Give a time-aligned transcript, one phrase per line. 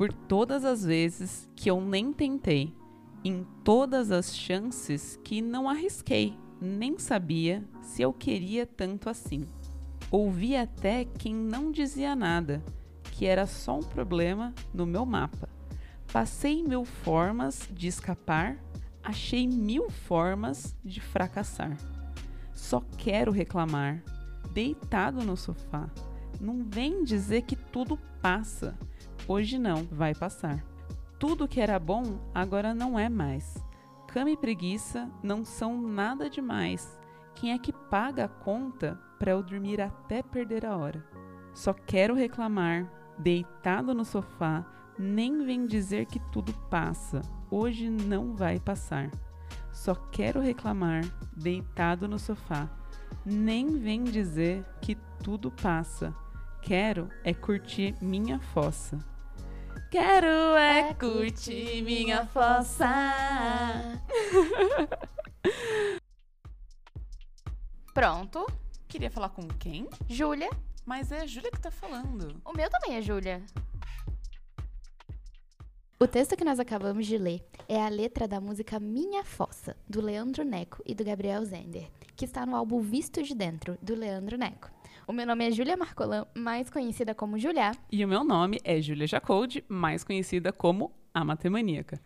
[0.00, 2.74] por todas as vezes que eu nem tentei,
[3.22, 9.44] em todas as chances que não arrisquei, nem sabia se eu queria tanto assim.
[10.10, 12.64] Ouvi até quem não dizia nada,
[13.12, 15.50] que era só um problema no meu mapa.
[16.10, 18.56] Passei mil formas de escapar,
[19.04, 21.76] achei mil formas de fracassar.
[22.54, 24.02] Só quero reclamar,
[24.50, 25.90] deitado no sofá.
[26.40, 28.78] Não vem dizer que tudo passa.
[29.32, 30.60] Hoje não, vai passar.
[31.16, 33.64] Tudo que era bom agora não é mais.
[34.08, 36.98] Cama e preguiça não são nada demais.
[37.36, 41.06] Quem é que paga a conta para eu dormir até perder a hora?
[41.54, 44.66] Só quero reclamar, deitado no sofá,
[44.98, 47.22] nem vem dizer que tudo passa.
[47.48, 49.12] Hoje não vai passar.
[49.70, 51.04] Só quero reclamar,
[51.36, 52.68] deitado no sofá.
[53.24, 56.12] Nem vem dizer que tudo passa.
[56.60, 58.98] Quero é curtir minha fossa.
[59.90, 62.86] Quero é curtir minha fossa.
[67.92, 68.46] Pronto.
[68.86, 69.88] Queria falar com quem?
[70.08, 70.48] Júlia.
[70.86, 72.40] Mas é a Júlia que tá falando.
[72.44, 73.44] O meu também é Júlia.
[75.98, 80.00] O texto que nós acabamos de ler é a letra da música Minha Fossa, do
[80.00, 84.38] Leandro Neco e do Gabriel Zender, que está no álbum Visto de Dentro, do Leandro
[84.38, 84.70] Neco.
[85.10, 87.72] O meu nome é Júlia Marcolan, mais conhecida como Julia.
[87.90, 92.00] E o meu nome é Júlia Jacoldi, mais conhecida como a Matemaníaca.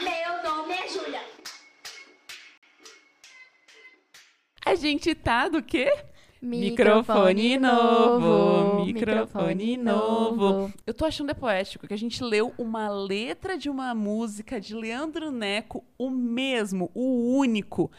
[0.00, 1.20] Meu nome é Júlia.
[4.64, 5.92] A gente tá do quê?
[6.40, 10.72] Microfone novo, microfone novo.
[10.86, 14.74] Eu tô achando é poético que a gente leu uma letra de uma música de
[14.74, 17.90] Leandro Neco, o mesmo, o único.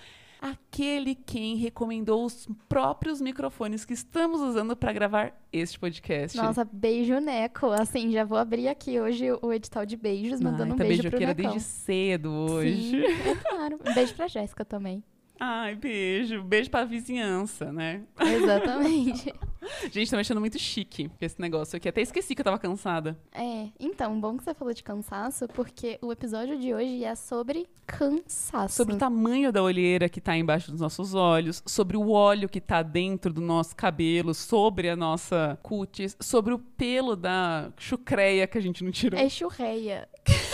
[0.41, 6.35] Aquele quem recomendou os próprios microfones que estamos usando para gravar este podcast.
[6.35, 7.67] Nossa, beijo Neco.
[7.67, 11.03] Assim, já vou abrir aqui hoje o edital de beijos, mandando Ai, um tá beijo
[11.03, 11.51] pro beijoqueira Necão.
[11.51, 12.89] desde cedo hoje.
[12.89, 13.79] Sim, é claro.
[13.87, 15.03] Um beijo pra Jéssica também.
[15.43, 16.43] Ai, beijo.
[16.43, 18.03] Beijo pra vizinhança, né?
[18.19, 19.33] Exatamente.
[19.91, 21.89] Gente, tô me achando muito chique com esse negócio aqui.
[21.89, 23.17] Até esqueci que eu tava cansada.
[23.31, 27.67] É, então, bom que você falou de cansaço, porque o episódio de hoje é sobre
[27.87, 28.75] cansaço.
[28.75, 32.61] Sobre o tamanho da olheira que tá embaixo dos nossos olhos, sobre o óleo que
[32.61, 38.59] tá dentro do nosso cabelo, sobre a nossa cutis, sobre o pelo da chucreia que
[38.59, 39.19] a gente não tirou.
[39.19, 40.07] É churreia.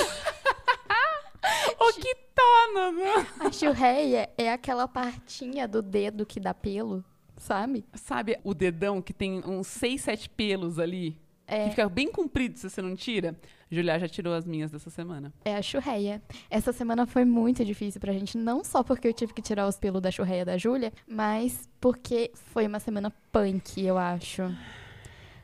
[1.87, 3.27] O que tá, Nana?
[3.39, 7.03] A churreia é aquela partinha do dedo que dá pelo,
[7.37, 7.85] sabe?
[7.93, 11.17] Sabe o dedão que tem uns 6, 7 pelos ali?
[11.47, 11.63] É.
[11.63, 13.39] Que fica bem comprido se você não tira?
[13.71, 15.33] Julia já tirou as minhas dessa semana.
[15.45, 16.21] É a churreia.
[16.49, 19.77] Essa semana foi muito difícil pra gente, não só porque eu tive que tirar os
[19.77, 24.43] pelos da churreia da Júlia, mas porque foi uma semana punk, eu acho.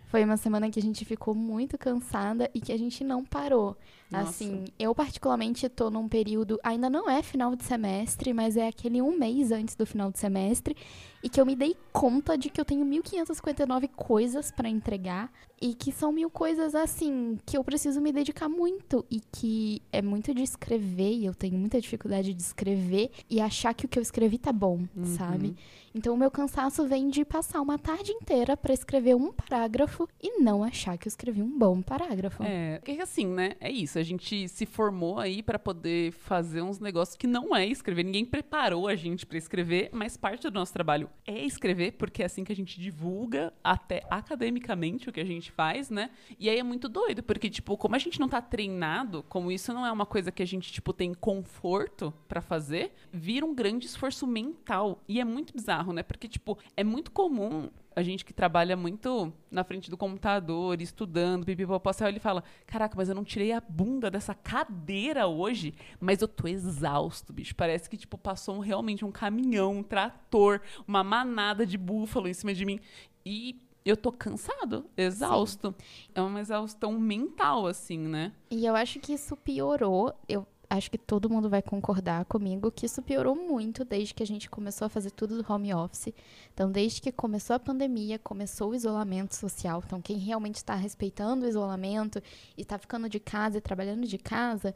[0.07, 3.75] Foi uma semana que a gente ficou muito cansada e que a gente não parou.
[4.13, 4.29] Nossa.
[4.29, 9.01] Assim, eu particularmente tô num período, ainda não é final de semestre, mas é aquele
[9.01, 10.75] um mês antes do final de semestre,
[11.23, 15.31] e que eu me dei conta de que eu tenho 1559 coisas pra entregar
[15.61, 20.01] e que são mil coisas assim que eu preciso me dedicar muito e que é
[20.01, 23.97] muito de escrever, e eu tenho muita dificuldade de escrever e achar que o que
[23.97, 25.05] eu escrevi tá bom, Uhum.
[25.17, 25.55] sabe?
[25.95, 30.39] Então o meu cansaço vem de passar uma tarde inteira pra escrever um parágrafo e
[30.41, 32.43] não achar que eu escrevi um bom parágrafo.
[32.43, 33.53] É, porque assim, né?
[33.61, 33.97] É isso.
[33.99, 38.03] A gente se formou aí pra poder fazer uns negócios que não é escrever.
[38.03, 42.25] Ninguém preparou a gente pra escrever, mas parte do nosso trabalho é escrever, porque é
[42.25, 46.09] assim que a gente divulga até academicamente o que a gente faz, né?
[46.39, 49.73] E aí é muito doido, porque tipo, como a gente não tá treinado, como isso
[49.73, 53.85] não é uma coisa que a gente tipo tem conforto pra fazer, vira um grande
[53.85, 55.01] esforço mental.
[55.07, 56.03] E é muito bizarro, né?
[56.03, 61.45] Porque tipo, é muito comum a gente que trabalha muito na frente do computador, estudando,
[61.45, 65.73] pipipopó, você olha e fala, caraca, mas eu não tirei a bunda dessa cadeira hoje,
[65.99, 67.55] mas eu tô exausto, bicho.
[67.55, 72.33] Parece que, tipo, passou um- realmente um caminhão, um trator, uma manada de búfalo em
[72.33, 72.79] cima de mim.
[73.25, 75.75] E eu tô cansado, exausto.
[76.15, 78.31] É uma exaustão mental, assim, né?
[78.49, 80.13] E eu acho que isso piorou.
[80.27, 80.47] Eu
[80.77, 84.49] acho que todo mundo vai concordar comigo que isso piorou muito desde que a gente
[84.49, 86.13] começou a fazer tudo do home office.
[86.51, 89.83] Então, desde que começou a pandemia, começou o isolamento social.
[89.85, 92.21] Então, quem realmente está respeitando o isolamento
[92.57, 94.73] e está ficando de casa e trabalhando de casa,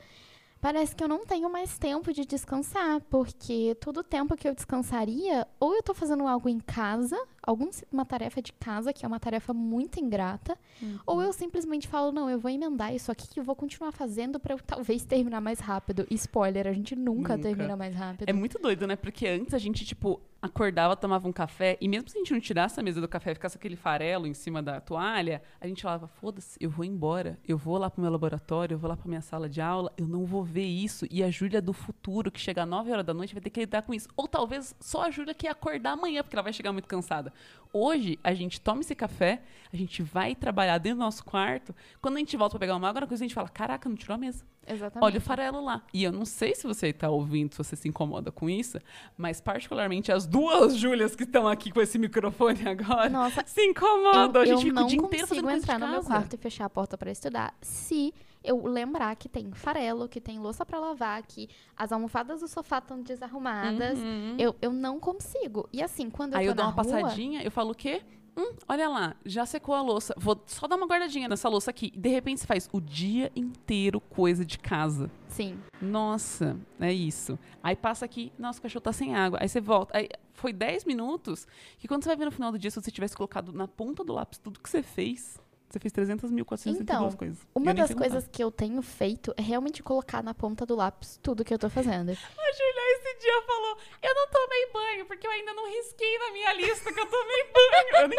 [0.62, 4.54] parece que eu não tenho mais tempo de descansar, porque todo o tempo que eu
[4.56, 9.20] descansaria, ou eu tô fazendo algo em casa, alguma tarefa de casa, que é uma
[9.20, 10.58] tarefa muito ingrata,
[11.06, 14.40] ou eu simplesmente falo, não, eu vou emendar isso aqui que eu vou continuar fazendo
[14.40, 16.06] pra eu talvez terminar mais rápido.
[16.10, 17.48] E spoiler, a gente nunca, Nunca.
[17.50, 18.28] termina mais rápido.
[18.30, 18.96] É muito doido, né?
[18.96, 22.40] Porque antes a gente, tipo, acordava, tomava um café, e mesmo se a gente não
[22.40, 25.82] tirasse a mesa do café e ficasse aquele farelo em cima da toalha, a gente
[25.82, 29.08] falava, foda-se, eu vou embora, eu vou lá pro meu laboratório, eu vou lá pra
[29.08, 31.06] minha sala de aula, eu não vou ver isso.
[31.10, 33.60] E a Júlia do futuro, que chega às 9 horas da noite, vai ter que
[33.60, 34.08] lidar com isso.
[34.16, 37.34] Ou talvez só a Júlia que ia acordar amanhã, porque ela vai chegar muito cansada.
[37.74, 39.42] Hoje, a gente toma esse café,
[39.72, 42.88] a gente vai trabalhar dentro do nosso quarto, quando a gente volta pra pegar uma
[42.88, 44.46] água, na coisa a gente fala, caraca, não tirou a mesa.
[44.68, 45.04] Exatamente.
[45.04, 45.82] Olha o farelo lá.
[45.94, 48.78] E eu não sei se você está ouvindo, se você se incomoda com isso,
[49.18, 54.36] mas particularmente as duas Júlias que estão aqui com esse microfone agora Nossa, se incomodam.
[54.36, 56.38] eu, a gente eu fica não o dia inteiro consigo entrar no meu quarto e
[56.38, 60.80] fechar a porta pra estudar se eu lembrar que tem farelo, que tem louça pra
[60.80, 64.00] lavar, que as almofadas do sofá estão desarrumadas.
[64.00, 64.36] Uhum.
[64.38, 65.68] Eu, eu não consigo.
[65.74, 68.02] E assim, quando eu Aí eu dou uma rua, passadinha, eu falo o quê?
[68.38, 70.14] Hum, olha lá, já secou a louça.
[70.16, 71.92] Vou só dar uma guardadinha nessa louça aqui.
[71.96, 75.10] De repente você faz o dia inteiro coisa de casa.
[75.28, 75.60] Sim.
[75.82, 77.38] Nossa, é isso.
[77.64, 79.40] Aí passa aqui, nossa, o cachorro tá sem água.
[79.42, 79.98] Aí você volta.
[79.98, 81.48] Aí foi 10 minutos
[81.80, 84.04] que quando você vai ver no final do dia, se você tivesse colocado na ponta
[84.04, 85.40] do lápis tudo que você fez,
[85.70, 87.40] você fez 300.432 Então, coisas.
[87.54, 91.44] Uma das coisas que eu tenho feito é realmente colocar na ponta do lápis tudo
[91.44, 92.12] que eu tô fazendo.
[92.16, 96.32] A Julia esse dia falou: Eu não tomei banho, porque eu ainda não risquei na
[96.32, 98.04] minha lista que eu tomei banho.
[98.04, 98.17] Eu nem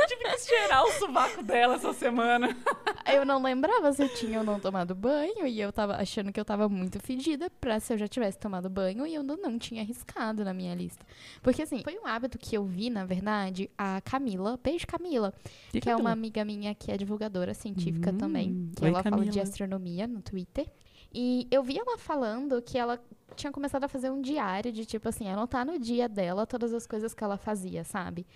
[0.79, 2.57] que cheirar o sovaco dela essa semana.
[3.11, 6.39] Eu não lembrava se eu tinha ou não tomado banho e eu tava achando que
[6.39, 9.81] eu tava muito fedida pra se eu já tivesse tomado banho e eu não, tinha
[9.81, 11.03] arriscado na minha lista.
[11.43, 15.33] Porque assim, foi um hábito que eu vi, na verdade, a Camila, beijo Camila,
[15.73, 19.17] que, é uma amiga minha que é divulgadora científica Hum, também, que oi, ela fala
[19.23, 19.43] de Camila.
[19.43, 20.67] astronomia no Twitter.
[21.13, 23.01] E eu vi ela falando que ela
[23.35, 26.87] tinha começado a fazer um diário de tipo assim, anotar no dia dela todas as
[26.87, 28.27] coisas que ela fazia, sabe?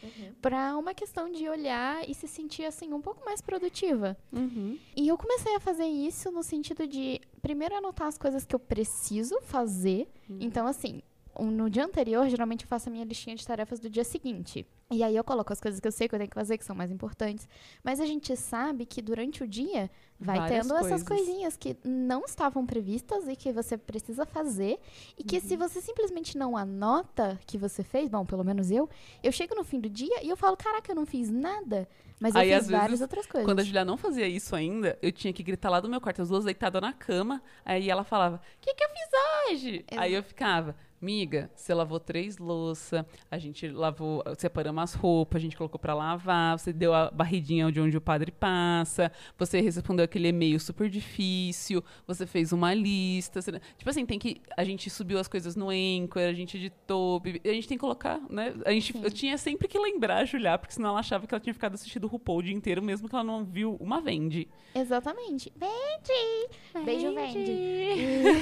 [0.41, 4.17] Pra uma questão de olhar e se sentir assim um pouco mais produtiva.
[4.33, 4.79] Uhum.
[4.97, 8.61] E eu comecei a fazer isso no sentido de, primeiro, anotar as coisas que eu
[8.61, 10.09] preciso fazer.
[10.41, 11.03] Então, assim,
[11.41, 14.67] no dia anterior, geralmente eu faço a minha listinha de tarefas do dia seguinte.
[14.91, 16.65] E aí eu coloco as coisas que eu sei que eu tenho que fazer, que
[16.65, 17.49] são mais importantes.
[17.83, 19.91] Mas a gente sabe que durante o dia
[20.21, 21.27] vai Várias tendo essas coisas.
[21.27, 24.79] coisinhas que não estavam previstas e que você precisa fazer.
[25.17, 25.43] E que Uhum.
[25.43, 28.89] se você simplesmente não anota que você fez, bom, pelo menos eu,
[29.23, 31.89] eu chego no fim do dia e eu falo, caraca, eu não fiz nada.
[32.21, 33.47] Mas Aí, eu fiz várias vezes, outras coisas.
[33.49, 36.21] Quando a Julia não fazia isso ainda, eu tinha que gritar lá do meu quarto,
[36.23, 37.43] as duas deitadas na cama.
[37.65, 39.09] Aí ela falava: O que, que eu fiz
[39.51, 39.77] hoje?
[39.91, 40.01] Exato.
[40.01, 45.43] Aí eu ficava: Miga, você lavou três louças, a gente lavou, separamos as roupas, a
[45.43, 50.05] gente colocou pra lavar, você deu a barridinha de onde o padre passa, você respondeu
[50.05, 53.43] aquele e-mail super difícil, você fez uma lista.
[53.43, 54.41] você- Tipo assim, tem que.
[54.57, 58.21] A gente subiu as coisas no Anchor, a gente editou, a gente tem que colocar,
[58.31, 58.55] né?
[58.65, 59.03] A gente, Sim.
[59.03, 61.75] eu tinha sempre que lembrar a Julia, porque senão ela achava que ela tinha ficado
[61.75, 64.47] assistindo o RuPaul o dia inteiro, mesmo que ela não viu uma vende.
[64.73, 65.53] Exatamente.
[65.57, 66.85] Vende!
[66.85, 67.51] Beijo, vende.
[67.51, 68.33] E,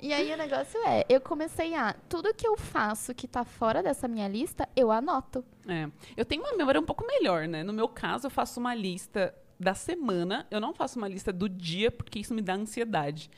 [0.08, 1.94] e aí o negócio é, eu comecei a.
[2.08, 5.44] Tudo que eu faço que tá fora dessa minha lista, eu anoto.
[5.66, 5.90] É.
[6.16, 7.62] Eu tenho uma memória um pouco melhor, né?
[7.62, 11.48] No meu caso, eu faço uma lista da semana, eu não faço uma lista do
[11.48, 13.30] dia, porque isso me dá ansiedade.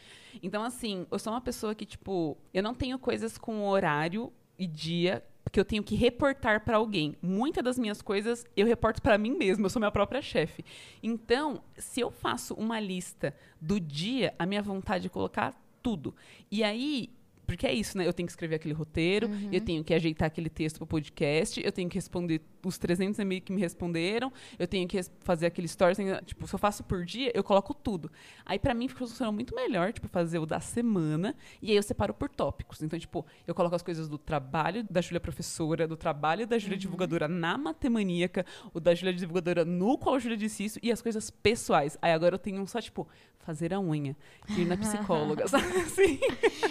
[0.42, 4.66] Então, assim, eu sou uma pessoa que, tipo, eu não tenho coisas com horário e
[4.66, 5.22] dia
[5.52, 7.16] que eu tenho que reportar pra alguém.
[7.22, 10.64] Muitas das minhas coisas eu reporto pra mim mesma, eu sou minha própria chefe.
[11.00, 16.12] Então, se eu faço uma lista do dia, a minha vontade é colocar tudo.
[16.50, 17.10] E aí,
[17.46, 18.06] porque é isso, né?
[18.06, 21.72] Eu tenho que escrever aquele roteiro, eu tenho que ajeitar aquele texto pro podcast, eu
[21.72, 25.98] tenho que responder os 300 e-mails que me responderam, eu tenho que fazer aquele stories,
[26.24, 28.10] tipo, se eu faço por dia, eu coloco tudo.
[28.44, 31.82] Aí pra mim fica funcionando muito melhor, tipo, fazer o da semana, e aí eu
[31.82, 32.82] separo por tópicos.
[32.82, 36.78] Então, tipo, eu coloco as coisas do trabalho da Júlia professora, do trabalho da Júlia
[36.78, 41.02] divulgadora na matemaníaca, o da Júlia divulgadora no qual a Júlia disse isso, e as
[41.02, 41.98] coisas pessoais.
[42.00, 43.06] Aí agora eu tenho um só, tipo,
[43.44, 44.16] fazer a unha,
[44.56, 46.18] ir na psicóloga, sabe assim?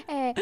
[0.08, 0.34] É,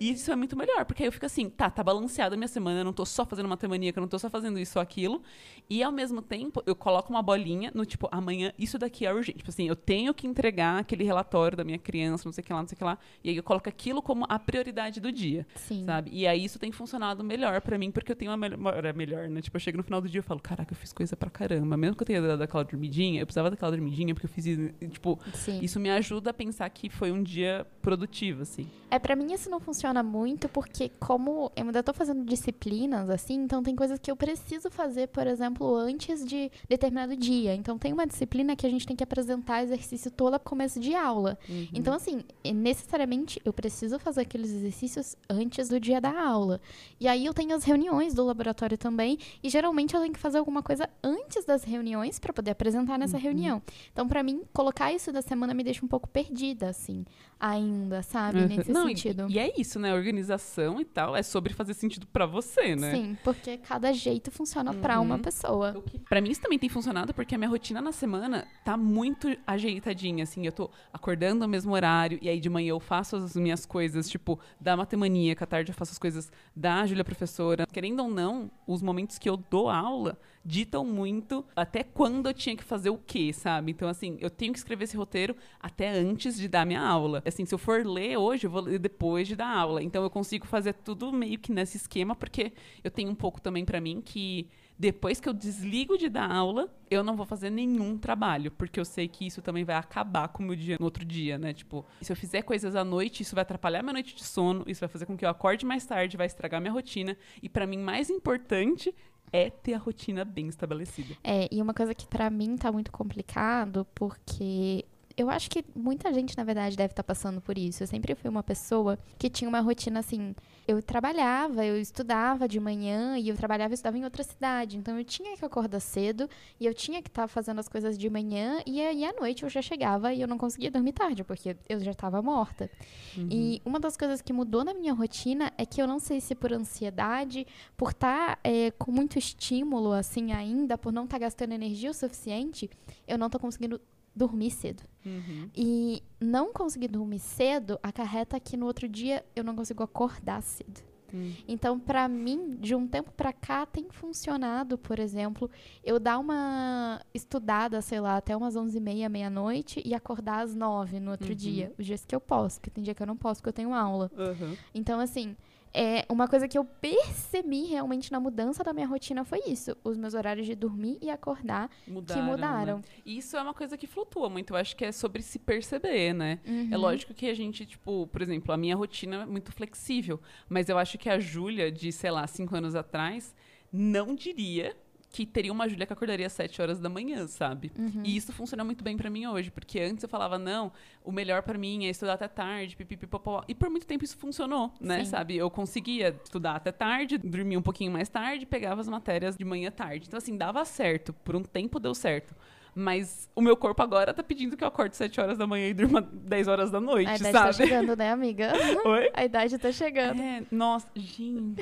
[0.00, 2.48] E isso é muito melhor, porque aí eu fico assim, tá, tá balanceada a minha
[2.48, 5.22] semana, eu não tô só fazendo matemaníaca, eu não tô só fazendo isso ou aquilo.
[5.70, 9.38] E ao mesmo tempo, eu coloco uma bolinha no tipo, amanhã isso daqui é urgente.
[9.38, 12.52] Tipo assim, eu tenho que entregar aquele relatório da minha criança, não sei o que
[12.52, 12.98] lá, não sei o que lá.
[13.22, 15.84] E aí eu coloco aquilo como a prioridade do dia, sim.
[15.84, 16.10] sabe?
[16.12, 19.40] E aí isso tem funcionado melhor pra mim, porque eu tenho uma memória melhor, né?
[19.40, 21.76] Tipo, eu chego no final do dia e falo, caraca, eu fiz coisa pra caramba.
[21.76, 24.44] Mesmo que eu tenha dado aquela dormidinha, eu precisava daquela dormidinha, porque eu fiz,
[24.90, 25.60] tipo, Sim.
[25.62, 28.68] isso me ajuda a pensar que foi um dia produtivo, assim.
[28.90, 33.34] É, pra mim isso não funciona muito porque como eu ainda tô fazendo disciplinas, assim,
[33.34, 37.54] então tem coisas que eu preciso fazer, por exemplo, antes de determinado dia.
[37.54, 40.94] Então tem uma disciplina que a gente tem que apresentar exercício todo no começo de
[40.94, 41.38] aula.
[41.48, 41.68] Uhum.
[41.74, 46.60] Então, assim, é necessariamente eu preciso fazer aqueles exercícios antes do dia da aula.
[46.98, 50.38] E aí eu tenho as reuniões do laboratório também, e geralmente eu tenho que fazer
[50.38, 53.22] alguma coisa antes das reuniões para poder apresentar nessa Uhum.
[53.22, 53.62] reunião.
[53.92, 57.04] Então, pra mim, colocar isso da semana me deixa um pouco perdida, assim,
[57.38, 58.46] ainda, sabe?
[58.46, 59.26] Nesse Não, e- sentido.
[59.28, 59.94] E, é isso, né?
[59.94, 62.94] Organização e tal é sobre fazer sentido pra você, né?
[62.94, 65.20] Sim, porque cada jeito funciona pra uma Uhum.
[65.22, 65.82] pessoa.
[65.86, 69.28] Que Pra mim isso também tem funcionado porque a minha rotina na semana tá muito
[69.46, 73.34] ajeitadinha, assim, eu tô acordando no mesmo horário e aí de manhã eu faço as
[73.36, 77.66] minhas coisas, tipo, da matemaníaca, à tarde eu faço as coisas da Júlia professora.
[77.66, 82.56] Querendo ou não, os momentos que eu dou aula ditam muito até quando eu tinha
[82.56, 83.70] que fazer o quê, sabe?
[83.72, 87.22] Então, assim, eu tenho que escrever esse roteiro até antes de dar minha aula.
[87.26, 89.82] Assim, se eu for ler hoje, eu vou ler depois de dar aula.
[89.82, 92.52] Então, eu consigo fazer tudo meio que nesse esquema, porque
[92.84, 96.72] eu tenho um pouco também pra mim que depois que eu desligo de dar aula,
[96.88, 100.42] eu não vou fazer nenhum trabalho, porque eu sei que isso também vai acabar com
[100.42, 101.52] o meu dia no outro dia, né?
[101.52, 104.80] Tipo, se eu fizer coisas à noite, isso vai atrapalhar minha noite de sono, isso
[104.80, 107.16] vai fazer com que eu acorde mais tarde, vai estragar minha rotina.
[107.42, 108.94] E pra mim, mais importante
[109.32, 111.16] é ter a rotina bem estabelecida.
[111.24, 114.84] É, e uma coisa que pra mim tá muito complicado, porque
[115.18, 117.82] eu acho que muita gente, na verdade, deve estar passando por isso.
[117.82, 120.32] Eu sempre fui uma pessoa que tinha uma rotina assim.
[120.66, 124.76] Eu trabalhava, eu estudava de manhã e eu trabalhava e estudava em outra cidade.
[124.76, 128.08] Então eu tinha que acordar cedo e eu tinha que estar fazendo as coisas de
[128.08, 131.56] manhã e aí à noite eu já chegava e eu não conseguia dormir tarde, porque
[131.68, 132.70] eu já estava morta.
[133.16, 136.32] E uma das coisas que mudou na minha rotina é que eu não sei se
[136.32, 137.44] por ansiedade,
[137.76, 138.38] por estar
[138.78, 142.70] com muito estímulo assim ainda, por não estar gastando energia o suficiente,
[143.08, 143.80] eu não tô conseguindo
[144.14, 144.82] dormir cedo.
[145.06, 145.48] Uhum.
[145.54, 150.82] E não conseguir dormir cedo acarreta que no outro dia eu não consigo acordar cedo.
[151.14, 151.32] Hum.
[151.48, 155.50] Então, pra mim, de um tempo pra cá, tem funcionado, por exemplo,
[155.82, 161.12] eu dar uma estudada, sei lá, até umas 11h30, meia-noite e acordar às 9 no
[161.12, 161.34] outro Uhum.
[161.34, 161.72] dia.
[161.78, 163.72] Os dias que eu posso, porque tem dia que eu não posso, porque eu tenho
[163.72, 164.10] aula.
[164.18, 164.54] Uhum.
[164.74, 165.34] Então, assim,
[165.80, 169.76] é uma coisa que eu percebi realmente na mudança da minha rotina foi isso.
[169.84, 172.76] Os meus horários de dormir e acordar Mudaram, que mudaram.
[172.78, 172.82] né?
[173.06, 174.54] Isso é uma coisa que flutua muito.
[174.54, 176.40] Eu acho que é sobre se perceber, né?
[176.44, 176.68] Uhum.
[176.72, 180.20] É lógico que a gente, tipo, por exemplo, a minha rotina é muito flexível.
[180.48, 183.32] Mas eu acho que a Júlia, de, sei lá, cinco anos atrás,
[183.72, 184.76] não diria
[185.10, 187.72] que teria uma Júlia que acordaria às sete horas da manhã, sabe?
[187.78, 188.02] Uhum.
[188.04, 190.70] E isso funciona muito bem pra mim hoje, porque antes eu falava, não,
[191.02, 193.42] o melhor pra mim é estudar até tarde, pipipipopó.
[193.48, 195.10] E por muito tempo isso funcionou, né, Sim.
[195.10, 195.36] sabe?
[195.36, 199.70] Eu conseguia estudar até tarde, dormir um pouquinho mais tarde, pegava as matérias de manhã
[199.70, 200.06] tarde.
[200.06, 201.12] Então, assim, dava certo.
[201.12, 202.34] Por um tempo deu certo.
[202.74, 205.74] Mas o meu corpo agora tá pedindo que eu acorde 7 horas da manhã e
[205.74, 207.68] durma 10 horas da noite, A idade tá sabe?
[207.68, 208.52] chegando, né, amiga?
[208.86, 209.10] Oi?
[209.14, 210.20] A idade tá chegando.
[210.20, 211.60] É, nossa, gente.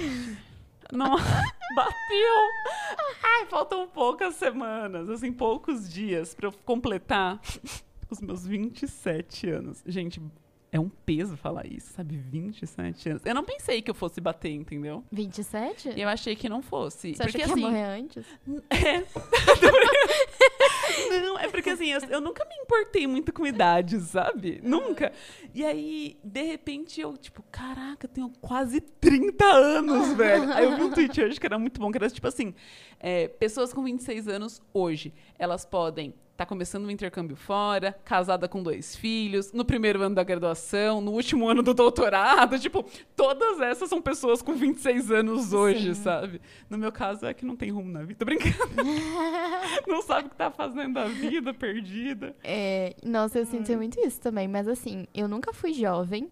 [0.93, 1.25] Nossa,
[1.75, 2.37] bateu!
[3.23, 7.40] Ai, faltam poucas semanas, assim, poucos dias pra eu completar
[8.11, 9.83] os meus 27 anos.
[9.87, 10.21] Gente,
[10.71, 12.16] é um peso falar isso, sabe?
[12.16, 13.23] 27 anos.
[13.25, 15.05] Eu não pensei que eu fosse bater, entendeu?
[15.11, 15.90] 27?
[15.97, 17.14] E eu achei que não fosse.
[17.14, 18.26] Você porque acha que assim, ia morrer antes?
[18.71, 19.07] é.
[21.23, 24.61] Não, é porque assim, eu, eu nunca me importei muito com idade, sabe?
[24.62, 25.12] Nunca.
[25.55, 30.53] E aí, de repente, eu, tipo, caraca, eu tenho quase 30 anos, velho.
[30.53, 32.55] Aí eu vi um tweet hoje que era muito bom, que era tipo assim:
[33.00, 38.62] é, pessoas com 26 anos hoje, elas podem estar começando um intercâmbio fora, casada com
[38.62, 42.59] dois filhos, no primeiro ano da graduação, no último ano do doutorado.
[42.59, 42.85] Tipo,
[43.16, 46.02] todas essas são pessoas com 26 anos hoje, Sim.
[46.02, 46.40] sabe?
[46.69, 48.19] No meu caso, é que não tem rumo na vida.
[48.19, 48.55] Tô brincando.
[49.88, 52.37] não sabe o que tá fazendo da vida, perdida.
[52.45, 56.28] É, nossa, eu sinto muito isso também, mas assim, eu nunca fui jovem.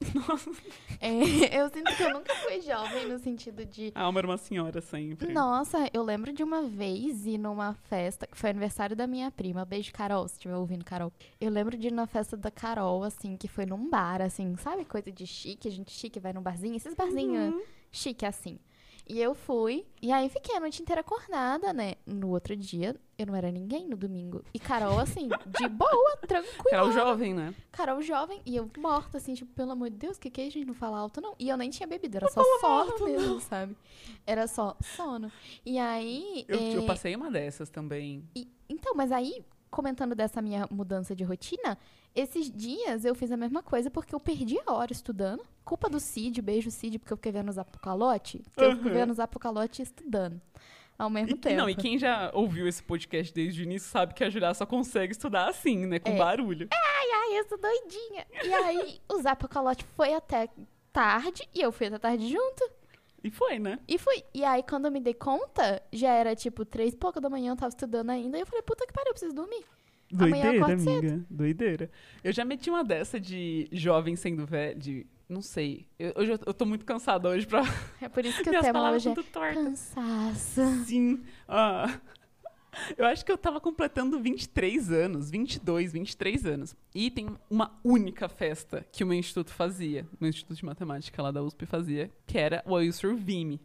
[1.01, 3.93] É, eu sinto que eu nunca fui jovem no sentido de.
[3.95, 5.33] A alma era uma senhora sempre.
[5.33, 9.65] Nossa, eu lembro de uma vez ir numa festa, que foi aniversário da minha prima.
[9.65, 11.13] Beijo, Carol, se estiver ouvindo, Carol.
[11.41, 14.85] Eu lembro de ir na festa da Carol, assim, que foi num bar, assim, sabe?
[14.85, 17.55] Coisa de chique, a gente chique vai num barzinho, esses barzinhos
[17.93, 18.59] chique assim.
[19.07, 21.93] E eu fui, e aí fiquei a noite inteira acordada, né?
[22.07, 24.43] No outro dia, eu não era ninguém no domingo.
[24.55, 26.71] E Carol, assim, de boa, tranquila.
[26.71, 27.55] Carol jovem, né?
[27.71, 30.49] Carol jovem, e eu morta, assim, tipo, pelo amor de Deus, o que que é,
[30.49, 30.65] gente?
[30.67, 31.35] Não fala alto, não.
[31.39, 33.77] E eu nem tinha bebido, era só sono mesmo, sabe?
[34.27, 35.31] Era só sono.
[35.67, 36.47] E aí.
[36.49, 38.27] Eu, é, eu passei uma dessas também.
[38.35, 41.77] e- então, mas aí, comentando dessa minha mudança de rotina,
[42.15, 45.43] esses dias eu fiz a mesma coisa porque eu perdi a hora estudando.
[45.65, 48.39] Culpa do Cid, beijo Cid, porque eu fiquei vendo os apocalote.
[48.45, 48.95] Porque eu fico Uhum.
[48.95, 50.41] vendo os apocalote estudando.
[50.97, 51.57] Ao mesmo E, tempo.
[51.57, 54.65] não, e quem já ouviu esse podcast desde o início sabe que a Julia só
[54.65, 55.99] consegue estudar assim, né?
[55.99, 56.17] Com É.
[56.17, 56.69] barulho.
[56.73, 58.25] Ai, isso, doidinha.
[58.45, 60.49] E aí, o Zapacolote foi até
[60.93, 62.71] tarde e eu fui até tarde junto.
[63.25, 63.79] E foi, né?
[63.89, 64.23] E fui.
[64.35, 67.53] E aí, quando eu me dei conta, já era tipo três e pouca da manhã,
[67.53, 68.37] eu tava estudando ainda.
[68.37, 69.65] E eu falei, puta que pariu, eu preciso dormir.
[70.13, 70.99] Amanhã eu Doideira, cedo.
[70.99, 71.27] amiga.
[71.31, 71.91] Doideira.
[72.23, 75.07] Eu já meti uma dessa de jovem sendo velho, de...
[75.27, 75.87] Não sei.
[75.99, 77.63] Eu, hoje eu, eu tô muito cansada hoje pra...
[77.99, 79.15] É por isso que o tema hoje é
[79.55, 80.61] cansaço.
[80.85, 81.23] Sim.
[81.49, 81.99] Ah.
[82.97, 86.77] Eu acho que eu tava completando 23 anos, 22, 23 anos.
[86.95, 91.31] E tem uma única festa que o meu instituto fazia, meu instituto de matemática lá
[91.31, 93.61] da USP fazia, que era o Ailsur Vime.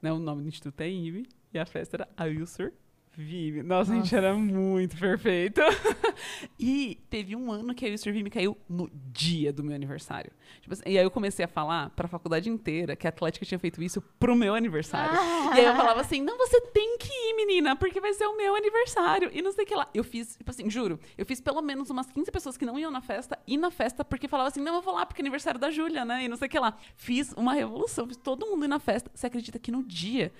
[0.00, 0.12] Né?
[0.12, 2.72] O nome do instituto é IME e a festa era Ailsur
[3.16, 3.62] Vime.
[3.62, 4.16] Nossa, a gente Nossa.
[4.16, 5.60] era muito perfeito.
[6.58, 10.32] e teve um ano que a Ailsur Vime caiu no dia do meu aniversário.
[10.60, 13.58] Tipo assim, e aí eu comecei a falar pra faculdade inteira que a Atlética tinha
[13.58, 15.14] feito isso pro meu aniversário.
[15.54, 18.36] E aí eu falava assim, não, você tem que ir, menina, porque vai ser o
[18.36, 19.30] meu aniversário.
[19.32, 19.88] E não sei o que lá.
[19.94, 22.90] Eu fiz, tipo assim, juro, eu fiz pelo menos umas 15 pessoas que não iam
[22.90, 25.60] na festa, ir na festa porque falavam assim, não, eu vou lá porque é aniversário
[25.60, 26.24] da Júlia, né?
[26.24, 26.76] E não sei o que lá.
[26.96, 29.10] Fiz uma revolução, fiz todo mundo ir na festa.
[29.14, 30.32] Você acredita que no dia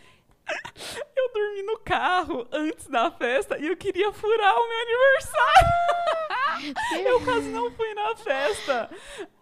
[1.17, 7.05] eu dormi no carro antes da festa e eu queria furar o meu aniversário.
[7.07, 8.91] eu quase não fui na festa.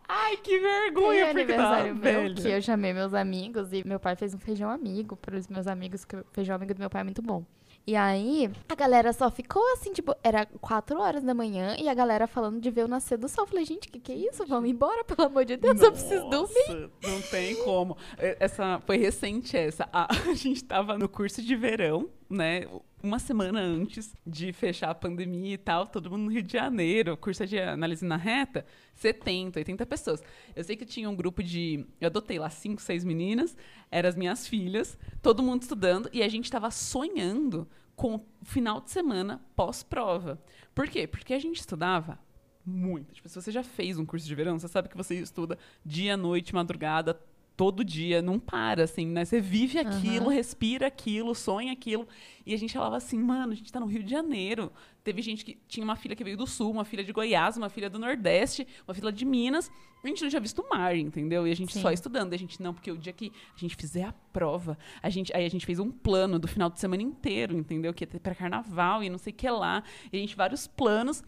[0.08, 2.34] Ai, que vergonha, Tem porque tava aniversário meu velha.
[2.34, 6.04] que eu chamei meus amigos e meu pai fez um feijão amigo pros meus amigos,
[6.04, 7.44] que o feijão amigo do meu pai é muito bom.
[7.84, 11.94] E aí, a galera só ficou assim, tipo, era 4 horas da manhã e a
[11.94, 13.42] galera falando de ver o nascer do sol.
[13.44, 14.46] Eu falei, gente, que que é isso?
[14.46, 16.68] Vamos embora, pelo amor de Deus, eu preciso dormir.
[16.68, 17.96] Nossa, Não tem como.
[18.18, 19.88] É, Essa foi recente essa.
[19.92, 22.62] A, a gente tava no curso de verão, né?
[23.02, 27.16] Uma semana antes de fechar a pandemia e tal, todo mundo no Rio de Janeiro,
[27.16, 30.22] curso de análise na reta, 70, 80 pessoas.
[30.54, 31.86] Eu sei que tinha um grupo de.
[32.00, 33.56] Eu adotei lá cinco, seis meninas,
[33.90, 38.80] eram as minhas filhas, todo mundo estudando, e a gente tava sonhando com o final
[38.80, 40.42] de semana pós-prova.
[40.74, 41.06] Por quê?
[41.06, 42.18] Porque a gente estudava
[42.64, 43.14] muito.
[43.14, 46.16] Tipo, se você já fez um curso de verão, você sabe que você estuda dia,
[46.16, 47.20] noite, madrugada,
[47.62, 49.24] todo dia, não para, assim, né?
[49.24, 52.08] Você vive aquilo, respira aquilo, sonha aquilo.
[52.44, 54.72] E a gente falava assim, mano, a gente tá no Rio de Janeiro.
[55.04, 57.68] Teve gente que tinha uma filha que veio do Sul, uma filha de Goiás, uma
[57.68, 59.70] filha do Nordeste, uma filha de Minas.
[60.02, 61.46] A gente não tinha visto o mar, entendeu?
[61.46, 61.82] E a gente Sim.
[61.82, 62.32] só estudando.
[62.32, 65.32] E a gente, não, porque o dia que a gente fizer a prova, a gente,
[65.32, 67.94] aí a gente fez um plano do final de semana inteiro, entendeu?
[67.94, 69.84] Que ia ter pra carnaval e não sei o que lá.
[70.12, 71.22] E a gente, vários planos.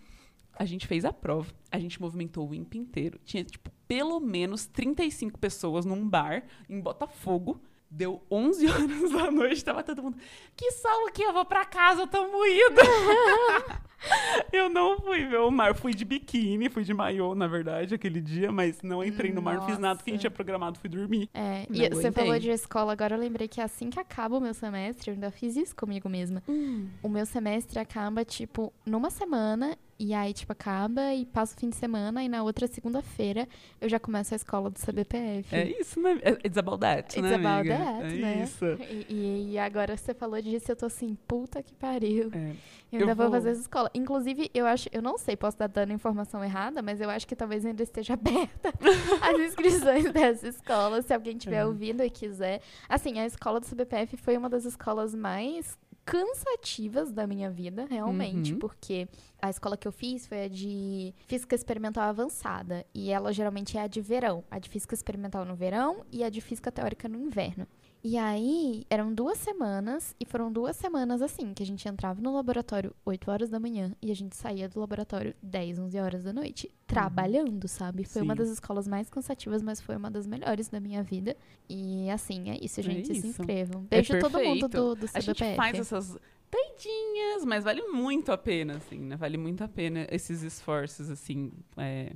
[0.56, 3.20] A gente fez a prova, a gente movimentou o INPE inteiro.
[3.24, 7.60] Tinha, tipo, pelo menos 35 pessoas num bar em Botafogo.
[7.90, 10.16] Deu 11 horas da noite, tava todo mundo.
[10.56, 12.82] Que sol aqui, eu vou pra casa, eu tô moída.
[14.52, 18.20] eu não fui ver o mar, fui de biquíni, fui de maiô, na verdade, aquele
[18.20, 20.90] dia, mas não entrei no mar, não fiz nada, porque a gente tinha programado, fui
[20.90, 21.28] dormir.
[21.32, 24.54] É, e você falou de escola, agora eu lembrei que assim que acaba o meu
[24.54, 26.42] semestre, eu ainda fiz isso comigo mesma.
[27.02, 31.68] O meu semestre acaba, tipo, numa semana, e aí, tipo, acaba e passa o fim
[31.70, 33.48] de semana, e na outra segunda-feira
[33.80, 35.54] eu já começo a escola do CBPF.
[35.54, 36.18] É isso, né?
[36.22, 37.76] É- It's about that, It's né, about amiga?
[37.78, 38.42] that, é né?
[38.44, 38.64] isso.
[39.08, 42.30] E, e- agora você falou disso, eu tô assim, puta que pariu.
[42.34, 42.52] É.
[42.92, 43.90] Eu ainda Eu vou vou- fazer essa escola.
[43.92, 47.34] Inclusive, eu acho, eu não sei, posso estar dando informação errada, mas eu acho que
[47.34, 48.72] talvez ainda esteja aberta
[49.20, 51.66] as inscrições dessa escola, se alguém estiver É.
[51.66, 52.60] ouvindo e quiser.
[52.88, 58.52] Assim, a escola do CBPF foi uma das escolas mais cansativas da minha vida, realmente,
[58.52, 58.58] Uhum.
[58.58, 59.08] porque
[59.40, 63.82] a escola que eu fiz foi a de física experimental avançada, e ela geralmente é
[63.82, 67.18] a de verão, a de física experimental no verão e a de física teórica no
[67.18, 67.66] inverno.
[68.06, 72.34] E aí, eram duas semanas, e foram duas semanas assim, que a gente entrava no
[72.34, 76.30] laboratório 8 horas da manhã e a gente saía do laboratório 10, 11 horas da
[76.30, 78.04] noite, trabalhando, sabe?
[78.04, 78.36] Foi uma Uhum.
[78.36, 78.42] Sim.
[78.44, 81.34] das escolas mais cansativas, mas foi uma das melhores da minha vida.
[81.66, 83.26] E assim, é isso, gente, se isso.
[83.28, 83.82] inscrevam.
[83.84, 85.44] Beijo todo mundo do, do A CBPF.
[85.44, 86.18] gente faz essas
[86.52, 89.16] doidinhas, mas vale muito a pena, assim, né?
[89.16, 91.50] Vale muito a pena esses esforços, assim.
[91.78, 92.12] é,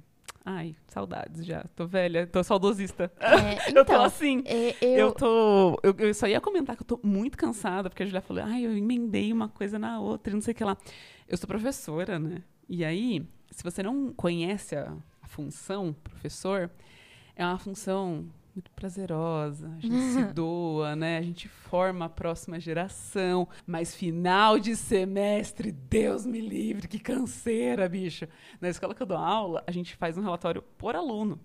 [0.51, 1.63] Ai, saudades já.
[1.77, 3.13] Tô velha, tô saudosista.
[3.21, 4.43] É, eu tô então, assim.
[4.47, 5.79] é, Eu, eu, tô.
[5.83, 8.65] Eu, eu só ia comentar que eu tô muito cansada, porque a Julia falou, ai,
[8.65, 10.75] eu emendei uma coisa na outra, e não sei o que lá.
[11.29, 12.43] Eu sou professora, né?
[12.67, 16.71] E aí, se você não conhece a, a função professor,
[17.37, 18.25] é uma função
[18.59, 19.73] muito prazerosa.
[19.77, 21.19] A gente se doa, né?
[21.19, 23.49] A gente forma a próxima geração.
[23.65, 28.27] Mas final de semestre, Deus me livre, que canseira, bicho.
[28.61, 31.41] Na escola que eu dou aula, a gente faz um relatório por aluno.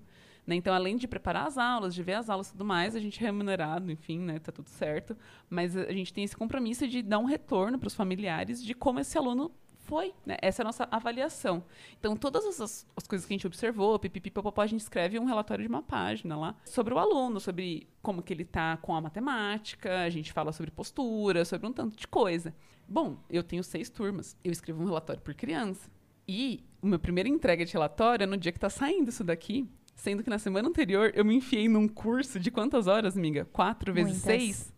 [0.45, 0.56] Né?
[0.56, 3.21] Então, além de preparar as aulas, de ver as aulas e tudo mais, a gente
[3.21, 4.39] é remunerado, enfim, né?
[4.39, 5.15] Tá tudo certo.
[5.49, 8.73] Mas a a gente tem esse compromisso de dar um retorno para os familiares de
[8.73, 9.52] como esse aluno
[9.84, 10.38] foi, né?
[10.41, 11.63] Essa é a nossa avaliação.
[12.00, 15.63] Então, todas as, as coisas que a gente observou, pipipipopopó, a gente escreve um relatório
[15.63, 20.02] de uma página lá sobre o aluno, sobre como que ele tá com a matemática,
[20.04, 22.54] a gente fala sobre postura, sobre um tanto de coisa.
[22.88, 25.89] Bom, eu tenho seis turmas, eu escrevo um relatório por criança.
[26.28, 29.69] E o meu primeira entrega de relatório é no dia que tá saindo isso daqui.
[29.96, 33.46] Sendo que na semana anterior eu me enfiei num curso de quantas horas, amiga?
[33.52, 34.41] 4 vezes Muitas.
[34.41, 34.74] 6?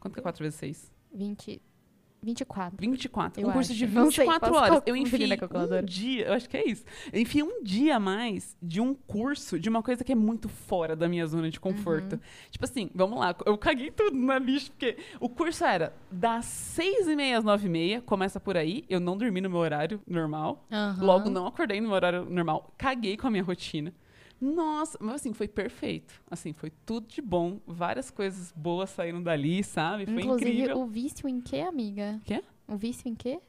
[0.00, 0.92] Quanto que é 4 vezes 6?
[1.14, 1.62] 20,
[2.22, 2.76] 24.
[2.78, 3.42] 24.
[3.42, 3.78] Eu um curso acho.
[3.78, 4.82] de Não sei, 24 posso horas.
[4.86, 6.84] Eu enfiei um dia, eu acho que é isso.
[7.12, 10.48] Eu enfiei um dia a mais de um curso de uma coisa que é muito
[10.48, 12.14] fora da minha zona de conforto.
[12.14, 12.20] Uhum.
[12.50, 17.08] Tipo assim, vamos lá, eu caguei tudo na bicho, porque o curso era das 6
[17.08, 20.00] e meia às 9 e meia, começa por aí, eu não dormi no meu horário
[20.06, 21.04] normal, Aham.
[21.04, 23.92] logo não acordei no meu horário normal, caguei com a minha rotina.
[24.40, 26.14] Nossa, mas assim, foi perfeito.
[26.30, 27.60] Assim, foi tudo de bom.
[27.66, 30.06] Várias coisas boas saíram dali, sabe?
[30.06, 30.78] Foi Inclusive, incrível.
[30.80, 32.20] o vício em quê, amiga?
[32.24, 32.42] Quê?
[32.66, 33.40] O vício em quê?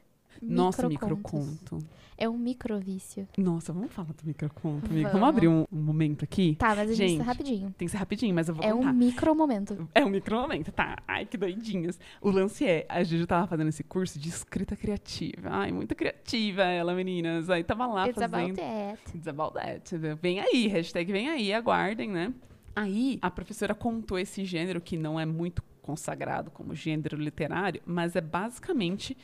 [0.42, 1.78] Nossa, microconto.
[2.16, 3.26] É um microvício.
[3.38, 5.08] Nossa, vamos falar do microconto, amigo.
[5.08, 5.28] Vamos Vamos.
[5.28, 6.54] abrir um, um momento aqui?
[6.58, 7.74] Tá, mas a gente, Gente, rapidinho.
[7.78, 8.92] Tem que ser rapidinho, mas eu vou É um contar.
[8.92, 9.88] micro momento.
[9.94, 10.98] É um micro-momento, tá?
[11.08, 11.98] Ai, que doidinhas.
[12.20, 15.48] O lance é, a Juju tava fazendo esse curso de escrita criativa.
[15.50, 17.48] Ai, muito criativa ela, meninas.
[17.48, 18.56] Aí tava lá It's about fazendo...
[18.56, 19.16] that.
[19.16, 19.96] It's about that.
[20.20, 22.34] Vem aí, hashtag vem aí, aguardem, né?
[22.76, 28.14] Aí, a professora contou esse gênero que não é muito consagrado como gênero literário, mas
[28.14, 29.16] é basicamente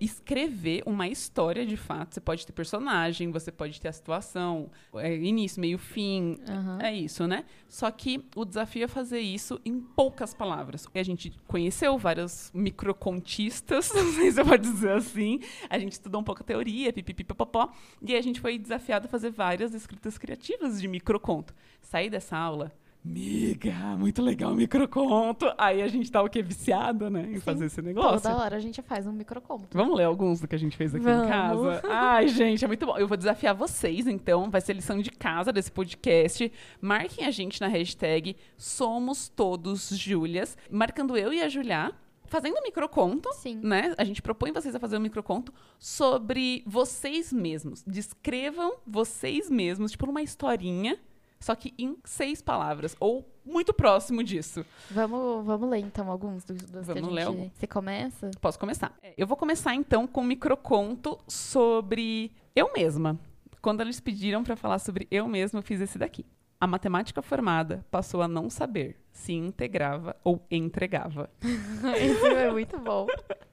[0.00, 2.14] escrever uma história de fato.
[2.14, 6.38] Você pode ter personagem, você pode ter a situação, é, início, meio, fim.
[6.48, 6.78] Aham.
[6.80, 7.44] É isso, né?
[7.68, 10.86] Só que o desafio é fazer isso em poucas palavras.
[10.94, 15.40] E a gente conheceu vários microcontistas, não sei se você pode dizer assim.
[15.68, 17.70] A gente estudou um pouco a teoria, pipipipopopó.
[18.00, 21.54] E a gente foi desafiado a fazer várias escritas criativas de microconto.
[21.82, 22.72] Saí dessa aula.
[23.02, 25.46] Miga, muito legal o microconto.
[25.56, 26.42] Aí a gente tá o quê?
[26.42, 27.22] Viciada, né?
[27.30, 27.40] Em Sim.
[27.40, 28.20] fazer esse negócio.
[28.20, 29.68] Toda hora a gente faz um microconto.
[29.72, 31.28] Vamos ler alguns do que a gente fez aqui em Vamos.
[31.28, 31.82] casa?
[31.88, 32.98] Ai, gente, é muito bom.
[32.98, 34.50] Eu vou desafiar vocês, então.
[34.50, 36.52] Vai ser lição de casa desse podcast.
[36.80, 40.56] Marquem a gente na hashtag Somos Todos Júlias.
[40.70, 41.92] Marcando eu e a Julia.
[42.26, 43.58] Fazendo um microconto, Sim.
[43.60, 43.92] né?
[43.98, 47.82] A gente propõe vocês a fazer um microconto sobre vocês mesmos.
[47.84, 50.96] Descrevam vocês mesmos, tipo, numa historinha,
[51.40, 52.94] só que em seis palavras.
[53.00, 54.64] Ou muito próximo disso.
[54.90, 57.36] Vamos, vamos ler então alguns dos, dos que a Vamos gente...
[57.36, 57.50] ler.
[57.54, 58.30] Você começa?
[58.40, 58.94] Posso começar.
[59.02, 63.18] É, Eu vou começar então com um microconto sobre eu mesma.
[63.62, 66.24] Quando eles pediram para falar sobre eu mesma, eu fiz esse daqui.
[66.60, 71.30] A matemática formada passou a não saber se integrava ou entregava.
[71.96, 73.06] Esse é muito bom.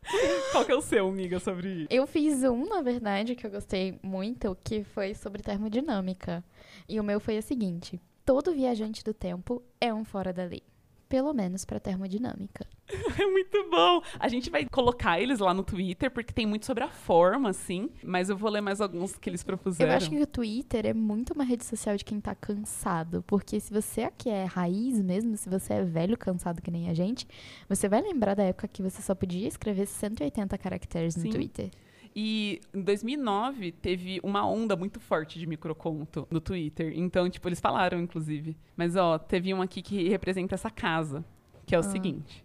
[0.52, 4.00] Qual que é o seu, amiga, sobre Eu fiz um, na verdade, que eu gostei
[4.02, 6.44] muito, que foi sobre termodinâmica.
[6.88, 10.64] E o meu foi o seguinte: todo viajante do tempo é um fora da lei.
[11.10, 12.66] Pelo menos para termodinâmica.
[13.22, 14.02] É muito bom.
[14.20, 17.90] A gente vai colocar eles lá no Twitter, porque tem muito sobre a forma, assim.
[18.04, 19.92] Mas eu vou ler mais alguns que eles propuseram.
[19.92, 23.24] Eu acho que o Twitter é muito uma rede social de quem tá cansado.
[23.28, 26.94] Porque se você aqui é raiz mesmo, se você é velho cansado que nem a
[26.94, 27.28] gente,
[27.68, 31.30] você vai lembrar da época que você só podia escrever 180 caracteres no Sim.
[31.32, 31.70] Twitter.
[32.16, 36.92] E em 2009 teve uma onda muito forte de microconto no Twitter.
[36.96, 38.58] Então, tipo, eles falaram, inclusive.
[38.76, 41.24] Mas, ó, teve um aqui que representa essa casa,
[41.66, 41.84] que é o Ah.
[41.84, 42.44] seguinte: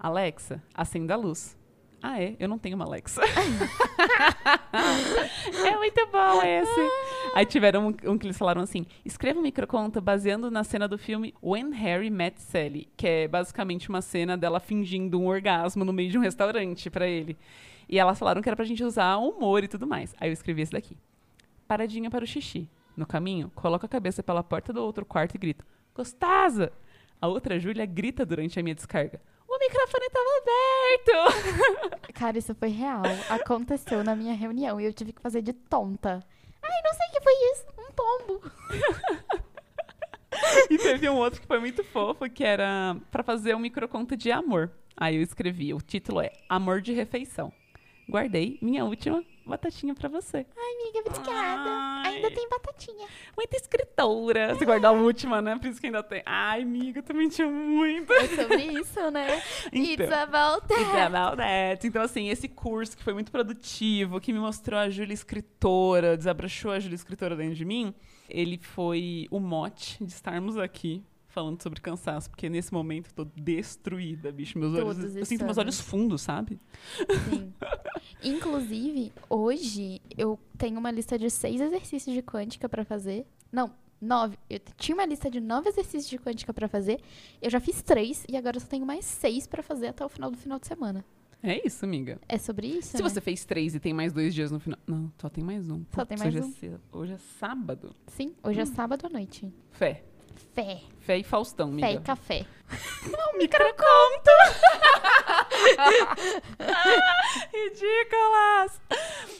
[0.00, 1.60] Alexa, acenda a luz.
[2.02, 2.34] Ah, é?
[2.38, 3.20] Eu não tenho uma Alexa.
[5.66, 6.80] é muito bom esse.
[7.34, 10.96] Aí tiveram um, um que eles falaram assim: escreva um microconto baseando na cena do
[10.96, 15.92] filme When Harry Met Sally, que é basicamente uma cena dela fingindo um orgasmo no
[15.92, 17.36] meio de um restaurante pra ele.
[17.86, 20.14] E elas falaram que era pra gente usar humor e tudo mais.
[20.18, 20.96] Aí eu escrevi esse daqui.
[21.68, 22.66] Paradinha para o xixi.
[22.96, 25.62] No caminho, coloca a cabeça pela porta do outro quarto e grita:
[25.94, 26.72] Gostosa!
[27.20, 29.20] A outra Júlia grita durante a minha descarga.
[29.60, 32.12] O microfone estava aberto!
[32.14, 33.02] Cara, isso foi real.
[33.28, 36.24] Aconteceu na minha reunião e eu tive que fazer de tonta.
[36.62, 37.66] Ai, não sei o que foi isso.
[37.78, 38.52] Um pombo.
[40.70, 44.32] e teve um outro que foi muito fofo, que era pra fazer um microconto de
[44.32, 44.70] amor.
[44.96, 47.52] Aí eu escrevi, o título é Amor de Refeição.
[48.08, 50.46] Guardei minha última batatinha pra você.
[50.56, 51.70] Amiga, obrigada.
[51.70, 52.16] Ai.
[52.16, 53.06] Ainda tem batatinha.
[53.36, 54.54] Muita escritora.
[54.54, 55.58] Você guardou a última, né?
[55.58, 56.22] Por isso que ainda tem.
[56.24, 58.12] Ai, amiga, também tinha muito.
[58.12, 59.42] É sobre isso, né?
[59.72, 60.06] Então.
[60.06, 60.80] It's about that.
[60.80, 61.86] It's about that.
[61.86, 66.70] Então, assim, esse curso que foi muito produtivo, que me mostrou a Júlia escritora, desabrochou
[66.70, 67.94] a Júlia escritora dentro de mim,
[68.28, 73.30] ele foi o mote de estarmos aqui falando sobre cansaço, porque nesse momento eu tô
[73.36, 74.58] destruída, bicho.
[74.58, 74.96] Meus olhos.
[74.96, 76.60] Todos Eu sinto meus olhos fundos, sabe?
[77.28, 77.52] Sim.
[78.22, 83.26] Inclusive, hoje eu tenho uma lista de seis exercícios de quântica pra fazer.
[83.50, 84.36] Não, nove.
[84.48, 87.00] Eu tinha uma lista de nove exercícios de quântica pra fazer.
[87.40, 90.08] Eu já fiz três e agora eu só tenho mais seis pra fazer até o
[90.08, 91.04] final do final de semana.
[91.42, 92.20] É isso, amiga.
[92.28, 92.90] É sobre isso?
[92.90, 93.08] Se né?
[93.08, 94.78] você fez três e tem mais dois dias no final.
[94.86, 95.84] Não, só tem mais um.
[95.94, 96.74] Só tem Putz, mais hoje um.
[96.74, 97.96] É, hoje é sábado.
[98.08, 99.50] Sim, hoje é sábado à noite.
[99.70, 100.04] Fé.
[100.54, 100.80] Fé.
[101.00, 101.86] Fé e Faustão, amiga.
[101.86, 102.46] Fé e café.
[103.10, 104.30] Não, microconto!
[107.52, 108.80] Ridículas!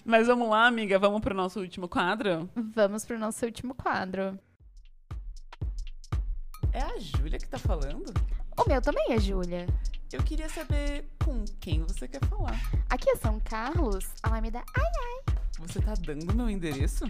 [0.05, 2.49] Mas vamos lá, amiga, vamos pro nosso último quadro?
[2.75, 4.39] Vamos pro nosso último quadro.
[6.73, 8.13] É a Júlia que tá falando?
[8.57, 9.67] O meu também é Júlia.
[10.13, 12.59] Eu queria saber com quem você quer falar.
[12.89, 14.63] Aqui é São Carlos, Alameda.
[14.77, 17.05] Ai, Você tá dando meu endereço?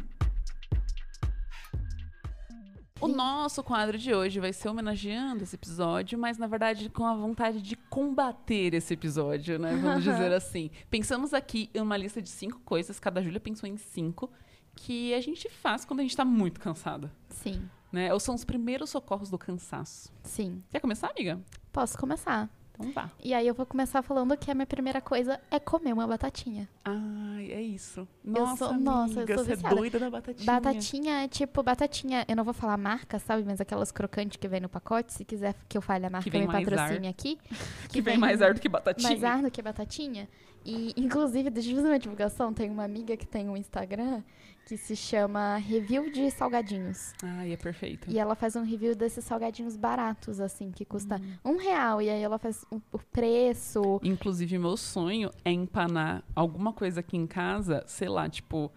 [3.00, 7.14] O nosso quadro de hoje vai ser homenageando esse episódio, mas na verdade com a
[7.14, 9.74] vontade de combater esse episódio, né?
[9.76, 10.70] Vamos dizer assim.
[10.90, 14.30] Pensamos aqui em uma lista de cinco coisas, cada Júlia pensou em cinco,
[14.76, 18.12] que a gente faz quando a gente tá muito cansada, sim, né?
[18.12, 20.12] Ou são os primeiros socorros do cansaço.
[20.22, 20.62] sim.
[20.70, 21.40] Quer começar, amiga?
[21.72, 22.50] Posso começar.
[22.80, 23.10] Então vá.
[23.22, 26.68] E aí eu vou começar falando que a minha primeira coisa é comer uma batatinha.
[26.84, 28.06] Ai, é isso.
[28.24, 29.76] Eu Nossa, sou- nossa, eu amiga, sou você é viciada.
[29.76, 30.46] doida da batatinha.
[30.46, 33.44] Batatinha é tipo batatinha, eu não vou falar marca, sabe?
[33.44, 35.12] Mas aquelas crocantes que vem no pacote.
[35.12, 37.38] Se quiser que eu fale a marca, vem me patrocine aqui.
[37.90, 39.08] Que vem mais ar do que batatinha.
[39.08, 40.28] mais ar do que batatinha.
[40.64, 42.52] E, inclusive, deixa eu fazer uma divulgação.
[42.52, 44.22] Tem uma amiga que tem um Instagram
[44.70, 47.12] que se chama Review de Salgadinhos.
[47.24, 48.08] Ai, é perfeito.
[48.08, 51.54] E ela faz um review desses salgadinhos baratos, assim, que custa Hum.
[51.54, 52.00] um real.
[52.00, 53.98] E aí ela faz o o preço.
[54.04, 58.70] Inclusive, meu sonho é empanar alguma coisa aqui em casa, sei lá, tipo.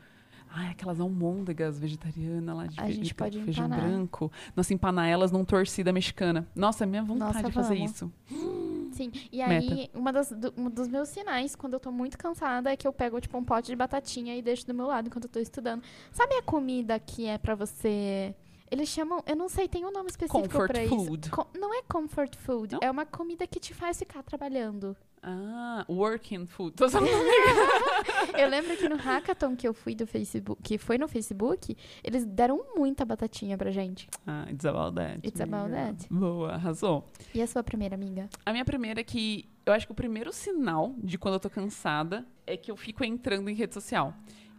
[0.56, 3.88] Ai, aquelas almôndegas vegetarianas lá de A gente de pode feijão empanar.
[3.88, 4.32] branco.
[4.56, 6.48] Nossa, empanar elas num torcida mexicana.
[6.56, 7.92] Nossa, é minha vontade Nossa, de fazer vamos.
[7.92, 8.12] isso.
[8.94, 9.12] Sim.
[9.32, 12.78] E aí, uma das, do- um dos meus sinais, quando eu tô muito cansada, é
[12.78, 15.30] que eu pego, tipo, um pote de batatinha e deixo do meu lado enquanto eu
[15.30, 15.84] tô estudando.
[16.12, 18.34] Sabe a comida que é pra você.
[18.74, 19.24] Eles chamam.
[19.28, 21.28] Eu não sei, tem um nome específico Comfort pra food.
[21.28, 21.36] isso.
[21.36, 22.74] Co- não é comfort food.
[22.74, 22.80] Não?
[22.82, 24.98] É uma comida que te faz ficar trabalhando.
[25.22, 26.74] Ah, working food.
[26.76, 26.88] Tô.
[28.38, 32.26] Eu lembro que no hackathon que eu fui do Facebook, que foi no Facebook, eles
[32.26, 34.10] deram muita batatinha pra gente.
[34.26, 35.20] ah, it's about that.
[35.26, 36.08] It's about that.
[36.10, 37.06] Boa, arrasou.
[37.34, 38.28] E a sua primeira amiga?
[38.46, 41.50] A minha primeira é que eu acho que o primeiro sinal de quando eu tô
[41.50, 44.14] cansada é que eu fico entrando em rede social.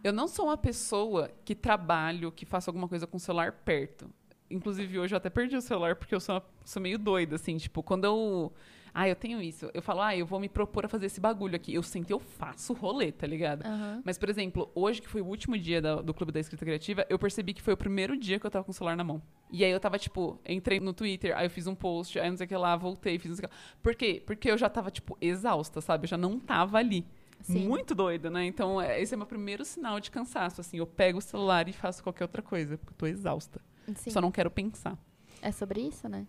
[0.05, 4.07] Eu não sou uma pessoa que trabalho, que faço alguma coisa com o celular perto.
[4.51, 7.57] Inclusive, hoje eu até perdi o celular porque eu sou, uma- sou meio doida, assim.
[7.57, 8.53] Tipo, quando eu.
[8.93, 9.67] Ah, eu tenho isso.
[9.73, 11.73] Eu falo, ah, eu vou me propor a fazer esse bagulho aqui.
[11.73, 13.65] Eu sinto, eu faço rolê, tá ligado?
[13.65, 14.01] Aham.
[14.05, 17.03] Mas, por exemplo, hoje, que foi o último dia da- do Clube da Escrita Criativa,
[17.09, 19.19] eu percebi que foi o primeiro dia que eu tava com o celular na mão.
[19.51, 22.37] E aí eu tava, tipo, entrei no Twitter, aí eu fiz um post, aí não
[22.37, 23.61] sei o que lá, voltei, fiz não sei o que lá.
[23.81, 24.21] Por quê?
[24.23, 26.05] Porque eu já tava, tipo, exausta, sabe?
[26.05, 27.03] Eu já não tava ali.
[27.41, 27.67] Sim.
[27.67, 28.45] Muito doida, né?
[28.45, 30.77] Então, é, esse é meu primeiro sinal de cansaço, assim.
[30.77, 33.61] Eu pego o celular e faço qualquer outra coisa, porque eu tô exausta.
[33.95, 34.09] Sim.
[34.09, 34.97] Só não quero pensar.
[35.41, 36.25] É sobre isso, né?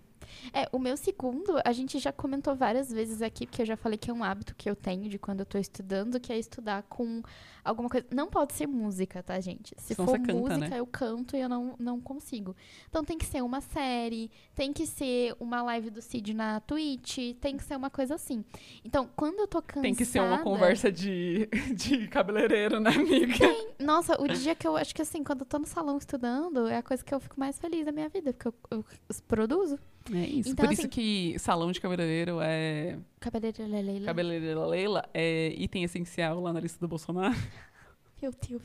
[0.52, 3.98] É, o meu segundo, a gente já comentou várias vezes aqui, porque eu já falei
[3.98, 6.82] que é um hábito que eu tenho de quando eu tô estudando, que é estudar
[6.84, 7.22] com
[7.64, 8.06] alguma coisa.
[8.10, 9.74] Não pode ser música, tá, gente?
[9.78, 10.80] Se Senão for você canta, música, né?
[10.80, 12.54] eu canto e eu não, não consigo.
[12.88, 17.18] Então tem que ser uma série, tem que ser uma live do Cid na Twitch,
[17.40, 18.44] tem que ser uma coisa assim.
[18.84, 19.82] Então, quando eu tô cansada...
[19.82, 23.46] Tem que ser uma conversa de, de cabeleireiro, né, amiga?
[23.78, 26.78] Nossa, o dia que eu acho que assim, quando eu tô no salão estudando, é
[26.78, 28.84] a coisa que eu fico mais feliz da minha vida, porque eu, eu
[29.26, 29.78] produzo.
[30.12, 30.50] É isso.
[30.50, 32.98] Então, Por isso assim- que salão de cabeleireiro é.
[33.20, 34.06] Cabeleireira Leila.
[34.06, 37.34] Cabeleireira Leila é item essencial lá na lista do Bolsonaro.
[38.22, 38.62] Meu Deus.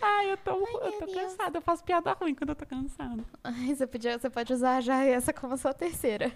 [0.00, 0.60] Ai, eu tô, eu
[0.90, 1.12] meu tô Deus.
[1.14, 1.58] cansada.
[1.58, 3.22] Eu faço piada ruim quando eu tô cansada.
[3.44, 6.32] Ai, você, podia, você pode usar já essa como a sua terceira.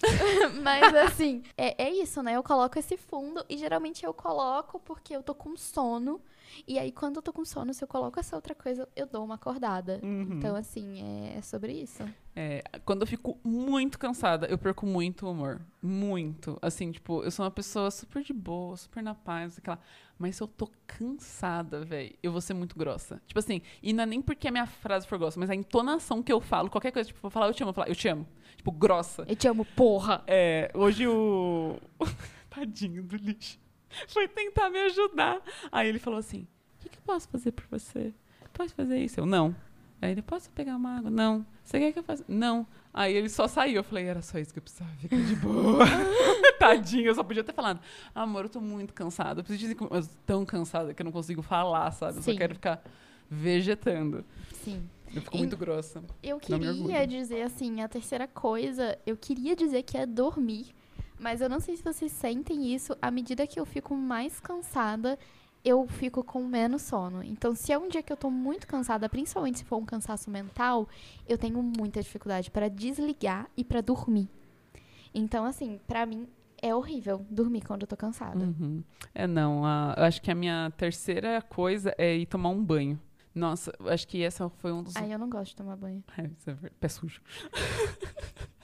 [0.62, 2.36] Mas assim, é, é isso, né?
[2.36, 6.20] Eu coloco esse fundo e geralmente eu coloco porque eu tô com sono.
[6.66, 9.24] E aí, quando eu tô com sono, se eu coloco essa outra coisa, eu dou
[9.24, 10.00] uma acordada.
[10.02, 10.34] Uhum.
[10.34, 12.02] Então, assim, é, é sobre isso.
[12.40, 15.60] É, quando eu fico muito cansada, eu perco muito o humor.
[15.82, 16.56] Muito.
[16.62, 19.80] Assim, tipo, eu sou uma pessoa super de boa, super na paz, aquela.
[20.16, 23.20] Mas se eu tô cansada, velho, eu vou ser muito grossa.
[23.26, 26.22] Tipo assim, e não é nem porque a minha frase for grossa, mas a entonação
[26.22, 27.96] que eu falo, qualquer coisa, tipo, vou falar eu te amo, eu vou falar eu
[27.96, 28.24] te amo.
[28.56, 29.24] Tipo, grossa.
[29.26, 30.22] Eu te amo, porra!
[30.24, 31.76] É, hoje o.
[32.50, 33.58] Tadinho do lixo.
[34.06, 35.42] Foi tentar me ajudar.
[35.72, 36.46] Aí ele falou assim:
[36.76, 38.14] O que, que eu posso fazer por você?
[38.52, 39.18] Posso fazer isso?
[39.18, 39.56] Eu não.
[40.00, 41.10] Aí ele: Posso pegar uma água?
[41.10, 41.44] Não.
[41.64, 42.24] Você quer que eu faça?
[42.28, 42.66] Não.
[42.94, 43.76] Aí ele só saiu.
[43.76, 44.90] Eu falei: Era só isso que eu precisava.
[44.98, 45.84] Fica de boa.
[46.58, 47.80] Tadinho, eu só podia ter falado:
[48.14, 49.40] Amor, eu tô muito cansada.
[49.40, 52.18] Eu preciso dizer que eu tô tão cansada que eu não consigo falar, sabe?
[52.18, 52.38] Eu só Sim.
[52.38, 52.82] quero ficar
[53.30, 54.24] vegetando.
[54.64, 54.88] Sim.
[55.14, 56.02] Eu fico E- muito grossa.
[56.22, 60.74] Eu queria dizer assim, a terceira coisa, eu queria dizer que é dormir.
[61.18, 65.18] Mas eu não sei se vocês sentem isso, à medida que eu fico mais cansada,
[65.64, 67.22] eu fico com menos sono.
[67.22, 70.30] Então, se é um dia que eu tô muito cansada, principalmente se for um cansaço
[70.30, 70.88] mental,
[71.28, 74.28] eu tenho muita dificuldade para desligar e para dormir.
[75.14, 76.26] Então, assim, pra mim
[76.60, 78.44] é horrível dormir quando eu tô cansada.
[78.44, 78.82] Uhum.
[79.14, 79.64] É, não.
[79.64, 82.98] a- eu acho que a minha terceira coisa é ir tomar um banho.
[83.34, 84.96] Nossa, acho que essa foi um dos.
[84.96, 86.02] Aí eu não gosto de tomar banho.
[86.18, 87.20] É, isso é pé sujo.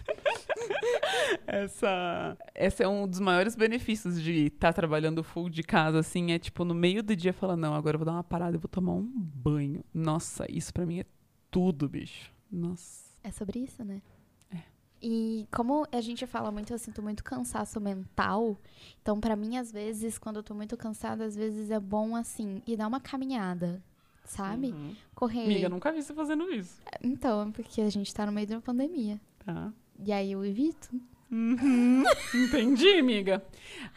[1.47, 6.39] essa, essa é um dos maiores benefícios de estar trabalhando full de casa, assim, é
[6.39, 8.69] tipo, no meio do dia falar, não, agora eu vou dar uma parada, eu vou
[8.69, 9.85] tomar um banho.
[9.93, 11.05] Nossa, isso pra mim é
[11.51, 12.33] tudo, bicho.
[12.51, 13.05] Nossa.
[13.23, 14.03] É sobre isso, né?
[14.51, 14.59] É.
[15.01, 18.59] E como a gente fala muito, eu sinto muito cansaço mental.
[19.01, 22.63] Então, pra mim, às vezes, quando eu tô muito cansada, às vezes é bom, assim,
[22.67, 23.83] ir dar uma caminhada,
[24.25, 24.73] sabe?
[24.73, 24.95] Uhum.
[25.15, 25.45] Correr.
[25.45, 26.81] Amiga, eu nunca vi você fazendo isso.
[27.03, 29.21] Então, é porque a gente tá no meio de uma pandemia.
[29.45, 29.73] Tá.
[29.99, 30.89] E aí eu evito.
[31.31, 32.05] Uhum.
[32.35, 33.43] Entendi, amiga.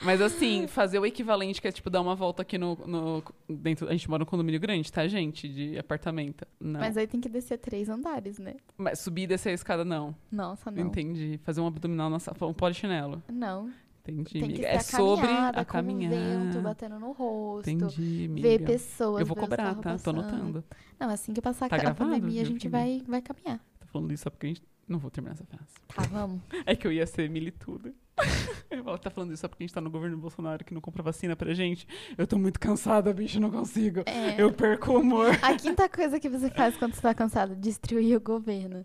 [0.01, 3.87] Mas assim, fazer o equivalente, que é tipo dar uma volta aqui no, no- dentro.
[3.87, 5.47] A gente mora num condomínio grande, tá, gente?
[5.47, 6.45] De apartamento.
[6.59, 6.79] Não.
[6.79, 8.55] Mas aí tem que descer três andares, né?
[8.77, 10.15] Mas subir e descer a escada, não.
[10.31, 10.87] Nossa, não.
[10.87, 11.39] Entendi.
[11.43, 12.37] Fazer um abdominal na sala.
[12.41, 13.21] Um polichinelo.
[13.31, 13.69] Não.
[14.09, 14.67] Entendi, Tem que amiga.
[14.69, 17.69] É sobre caminhada, a o vento batendo no rosto.
[17.69, 18.47] Entendi, amiga.
[18.47, 19.19] Ver pessoas.
[19.19, 19.75] Eu vou cobrar, tá?
[19.75, 20.21] Tô passando.
[20.21, 20.63] anotando.
[20.97, 23.59] Não, assim que passar Tá a gravado, pandemia, a gente vai, vai caminhar.
[23.81, 24.61] Tô falando isso só porque a gente.
[24.87, 25.65] Não vou terminar essa frase.
[25.87, 26.41] Tá, vamos.
[26.65, 27.93] É que eu ia ser milituda.
[28.69, 31.03] Ela tá falando isso só porque a gente tá no governo Bolsonaro que não compra
[31.03, 31.87] vacina pra gente.
[32.17, 34.01] Eu tô muito cansada, bicho, não consigo.
[34.05, 34.41] É.
[34.41, 35.37] Eu perco o humor.
[35.41, 38.81] A quinta coisa que você faz quando você tá cansado, destruir o governo.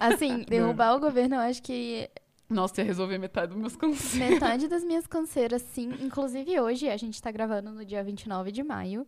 [0.00, 2.08] Assim, derrubar o governo, eu acho que
[2.48, 4.14] Nossa, ia resolver metade dos meus cansaços.
[4.14, 5.90] metade das minhas canseiras, sim.
[6.00, 9.06] Inclusive hoje, a gente tá gravando no dia 29 de maio,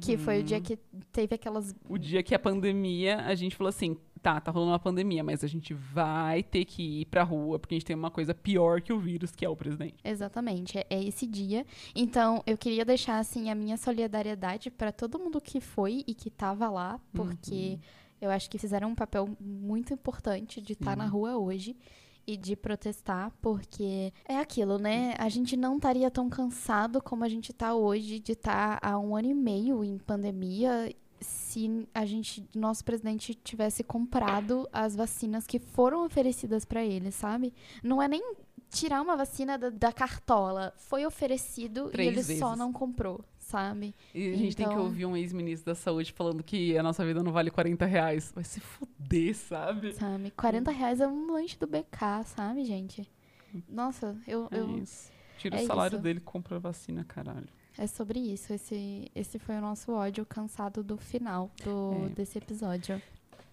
[0.00, 0.62] que foi o dia Uhum.
[0.62, 0.76] que
[1.10, 1.74] teve aquelas.
[1.88, 5.42] O dia que a pandemia, a gente falou assim, tá, tá rolando uma pandemia, mas
[5.42, 8.80] a gente vai ter que ir pra rua, porque a gente tem uma coisa pior
[8.80, 9.96] que o vírus, que é o presidente.
[10.04, 11.66] Exatamente, é, é esse dia.
[11.94, 16.30] Então, eu queria deixar, assim, a minha solidariedade pra todo mundo que foi e que
[16.30, 17.78] tava lá, porque
[18.20, 21.10] eu acho que fizeram um papel muito importante de estar na Sim.
[21.10, 21.76] rua hoje.
[22.24, 25.12] E de protestar, porque é aquilo, né?
[25.18, 29.16] A gente não estaria tão cansado como a gente tá hoje de estar há um
[29.16, 30.88] ano e meio em pandemia
[31.22, 37.52] se a gente, nosso presidente tivesse comprado as vacinas que foram oferecidas pra ele, sabe?
[37.82, 38.34] Não é nem
[38.70, 42.58] tirar uma vacina da, da cartola, foi oferecido Três e ele só vezes.
[42.58, 43.94] não comprou, sabe?
[44.14, 47.04] E a gente tem que Então- ouvir um ex-ministro da saúde falando que a nossa
[47.04, 48.32] vida não vale 40 reais.
[48.34, 49.92] Vai se fuder, sabe?
[49.92, 50.30] Sabe?
[50.30, 53.06] 40 reais é um lanche do BK, sabe, gente?
[53.68, 54.82] Nossa, eu, É eu.
[55.38, 56.02] Tira é o salário isso.
[56.02, 57.48] dele e compra a vacina, caralho.
[57.78, 58.52] É sobre isso.
[58.52, 62.08] Esse, esse foi o nosso ódio cansado do final do, É.
[62.10, 63.00] desse episódio.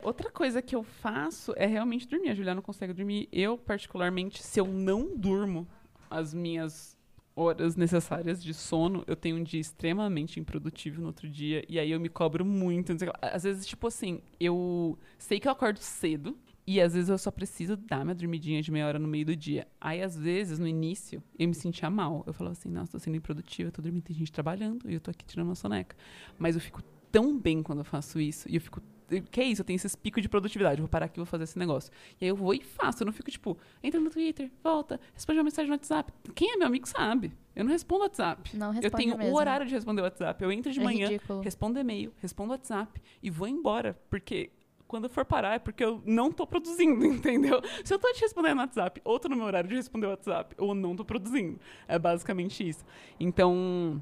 [0.01, 2.29] Outra coisa que eu faço é realmente dormir.
[2.29, 3.27] A Juliana não consegue dormir.
[3.31, 5.67] Eu, particularmente, se eu não durmo
[6.09, 6.97] as minhas
[7.35, 11.63] horas necessárias de sono, eu tenho um dia extremamente improdutivo no outro dia.
[11.69, 12.93] E aí eu me cobro muito.
[13.21, 16.37] Às vezes, tipo assim, eu sei que eu acordo cedo.
[16.71, 19.35] E às vezes eu só preciso dar minha dormidinha de meia hora no meio do
[19.35, 19.67] dia.
[19.81, 22.23] Aí, às vezes, no início, eu me sentia mal.
[22.27, 25.09] Eu falava assim, nossa, tô sendo improdutiva, tô dormindo, tem gente trabalhando, e eu tô
[25.09, 25.95] aqui tirando uma soneca.
[26.37, 28.83] Mas eu fico tão bem quando eu faço isso, e eu fico
[29.31, 31.57] que é isso, eu tenho esses picos de produtividade, vou parar aqui vou fazer esse
[31.57, 31.91] negócio.
[32.21, 35.39] E aí eu vou e faço, eu não fico tipo, entra no Twitter, volta, responde
[35.39, 36.13] uma mensagem no WhatsApp.
[36.35, 37.31] Quem é meu amigo sabe.
[37.55, 38.55] Eu não respondo WhatsApp.
[38.55, 39.33] Não responde eu tenho mesmo.
[39.33, 40.43] o horário de responder WhatsApp.
[40.43, 41.41] Eu entro de É manhã, ridículo.
[41.41, 44.51] respondo e-mail, respondo WhatsApp e vou embora, porque
[44.89, 47.61] quando eu for parar é porque eu não tô produzindo, entendeu?
[47.85, 50.09] Se eu tô te respondendo no WhatsApp, ou tô no meu horário de responder o
[50.09, 51.59] WhatsApp, ou não tô produzindo.
[51.87, 52.83] É basicamente isso.
[53.19, 54.01] Então,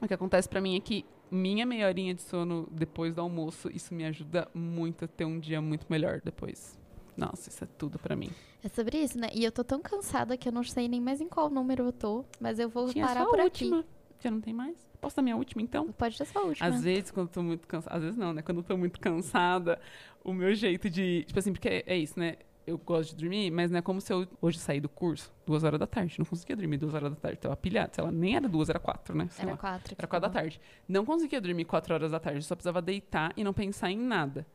[0.00, 3.70] o que acontece pra mim é que minha meia horinha de sono depois do almoço,
[3.74, 6.78] isso me ajuda muito a ter um dia muito melhor depois.
[7.16, 8.30] Nossa, isso é tudo pra mim.
[8.62, 9.28] É sobre isso, né?
[9.34, 11.92] E eu tô tão cansada que eu não sei nem mais em qual número eu
[11.92, 13.64] tô, mas eu vou Tinha parar só por a aqui.
[13.64, 13.84] última.
[14.20, 14.76] Já não tem mais?
[15.00, 15.92] Posso dar minha última, então?
[15.92, 16.66] Pode ser só a última.
[16.66, 17.96] Às vezes, quando eu tô muito cansada.
[17.96, 18.42] Às vezes não, né?
[18.42, 19.80] Quando eu tô muito cansada,
[20.28, 21.24] o meu jeito de.
[21.26, 22.36] Tipo assim, porque é, é isso, né?
[22.66, 25.64] Eu gosto de dormir, mas não é como se eu hoje saí do curso duas
[25.64, 26.16] horas da tarde.
[26.18, 27.38] Não conseguia dormir duas horas da tarde.
[27.38, 27.94] Tava pilhado.
[27.94, 29.26] Sei lá, nem era duas, era quatro, né?
[29.30, 29.56] Sei Era lá.
[29.56, 29.94] quatro.
[29.96, 30.60] Era quatro da tarde.
[30.86, 32.44] Não conseguia dormir quatro horas da tarde.
[32.44, 34.46] Só precisava deitar e não pensar em nada.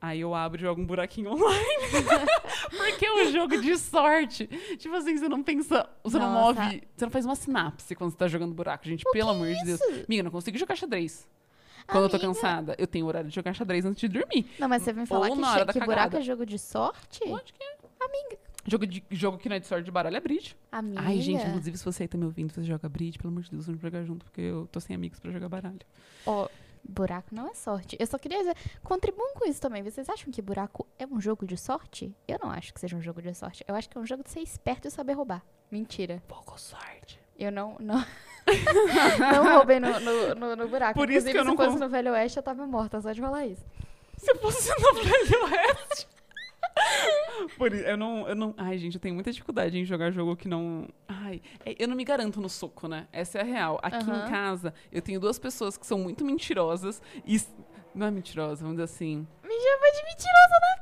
[0.00, 1.84] Aí eu abro e jogo um buraquinho online.
[2.76, 4.48] Porque é um jogo de sorte.
[4.78, 5.88] Tipo assim, você não pensa.
[6.02, 6.64] Você não Nossa.
[6.64, 6.82] move.
[6.96, 8.84] Você não faz uma sinapse quando você tá jogando buraco.
[8.84, 9.80] Gente, pelo amor de Deus.
[9.82, 11.28] Amiga, eu não consigo jogar xadrez.
[11.86, 12.28] Quando eu tô Amiga.
[12.32, 14.50] cansada, eu tenho horário de jogar xadrez antes de dormir.
[14.58, 16.46] Não, mas você vem falar Ou que, na che- hora da que buraco é jogo
[16.46, 17.20] de sorte?
[17.26, 17.76] Onde que é?
[18.00, 18.38] Amiga.
[18.64, 20.56] Jogo, de, jogo que não é de sorte de baralho é bridge.
[20.70, 21.00] Amiga.
[21.02, 23.50] Ai, gente, inclusive, se você aí tá me ouvindo, você joga bridge, pelo amor de
[23.50, 25.80] Deus, vamos jogar junto, porque eu tô sem amigos pra jogar baralho.
[26.24, 26.48] Ó,
[26.84, 27.96] buraco não é sorte.
[27.98, 29.82] Eu só queria dizer, contribuam com isso também.
[29.82, 32.14] Vocês acham que buraco é um jogo de sorte?
[32.28, 33.64] Eu não acho que seja um jogo de sorte.
[33.66, 35.42] Eu acho que é um jogo de ser esperto e saber roubar.
[35.70, 36.22] Mentira.
[36.28, 37.18] Pouco sorte.
[37.36, 37.76] Eu não.
[37.80, 38.04] Não,
[39.32, 40.94] não roubei no, no, no- no buraco.
[40.98, 43.12] Por isso Inclusive, que eu não se fosse no Velho Oeste, eu tava morta, só
[43.12, 43.64] de falar isso.
[44.16, 46.08] Se fosse no Velho Oeste.
[47.58, 48.54] Por isso, eu não, eu não.
[48.56, 50.88] Ai, gente, eu tenho muita dificuldade em jogar jogo que não.
[51.08, 53.06] Ai, é, eu não me garanto no soco, né?
[53.12, 53.78] Essa é a real.
[53.82, 54.26] Aqui Aham.
[54.26, 57.40] em casa, eu tenho duas pessoas que são muito mentirosas e
[57.94, 59.26] Não é mentirosa, vamos dizer assim.
[59.42, 60.81] Me chama de mentirosa na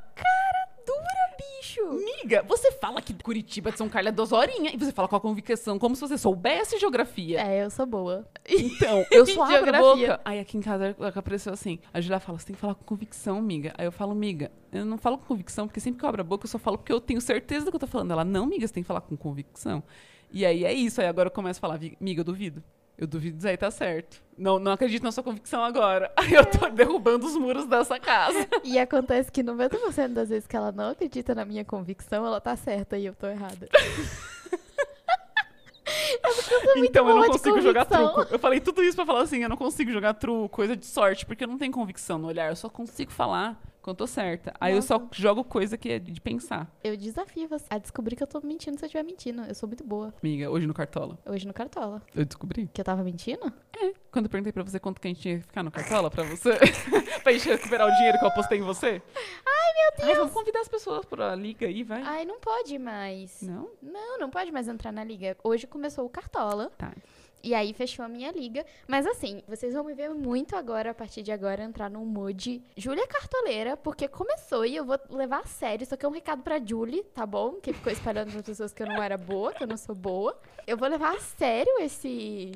[1.89, 5.15] Amiga, você fala que Curitiba de São Carlos é duas horinhas e você fala com
[5.15, 7.39] a convicção como se você soubesse geografia.
[7.41, 8.27] É, eu sou boa.
[8.49, 10.07] Então, eu abro a Geografia.
[10.07, 10.21] boca.
[10.25, 11.79] Aí aqui em casa apareceu assim.
[11.93, 13.73] A Julia fala, você tem que falar com convicção, amiga.
[13.77, 16.23] Aí eu falo, amiga, eu não falo com convicção, porque sempre que eu abro a
[16.23, 18.11] boca, eu só falo porque eu tenho certeza do que eu tô falando.
[18.11, 19.83] Ela, não, amiga, você tem que falar com convicção.
[20.31, 20.99] E aí é isso.
[21.01, 22.63] Aí agora eu começo a falar, "Vi- amiga, eu duvido.
[22.97, 24.21] Eu duvido disso aí tá certo.
[24.37, 26.11] Não, não acredito na sua convicção agora.
[26.17, 28.47] Aí eu tô derrubando os muros dessa casa.
[28.63, 32.55] E acontece que 90% das vezes que ela não acredita na minha convicção, ela tá
[32.55, 33.67] certa e eu tô errada.
[36.77, 38.25] então eu não consigo jogar truco.
[38.29, 41.25] Eu falei tudo isso pra falar assim, eu não consigo jogar truco, coisa de sorte,
[41.25, 42.49] porque eu não tenho convicção no olhar.
[42.49, 44.53] Eu só consigo falar quando tô certa.
[44.59, 45.09] Aí eu só Nossa.
[45.13, 46.71] jogo coisa que é de pensar.
[46.83, 49.41] Eu desafio você a descobrir que eu tô mentindo se eu estiver mentindo.
[49.43, 50.13] Eu sou muito boa.
[50.21, 52.01] Amiga, hoje no Cartola, Hoje no Cartola.
[52.15, 52.69] eu descobri.
[52.73, 53.51] Que eu tava mentindo?
[54.11, 56.23] Quando eu perguntei pra você quanto que a gente tinha que ficar no Cartola pra
[56.23, 56.51] você,
[57.23, 59.01] pra gente recuperar o dinheiro que eu apostei em você.
[59.45, 60.17] Ai, meu Deus!
[60.17, 62.01] vamos convidar as pessoas pra liga aí, vai.
[62.03, 63.41] Ai, não pode mais.
[63.41, 63.69] Não?
[63.81, 65.35] Não, não pode mais entrar na liga.
[65.43, 66.71] Hoje começou o Cartola.
[66.77, 66.93] Tá.
[67.43, 68.65] E aí fechou a minha liga.
[68.87, 72.61] Mas assim, vocês vão me ver muito agora, a partir de agora, entrar num mood
[72.77, 75.83] Júlia Cartoleira, porque começou e eu vou levar a sério.
[75.83, 77.53] Isso aqui é um recado pra Julie, tá bom?
[77.53, 80.37] Que ficou espalhando para pessoas que eu não era boa, que eu não sou boa.
[80.67, 82.51] Eu vou levar a sério esse.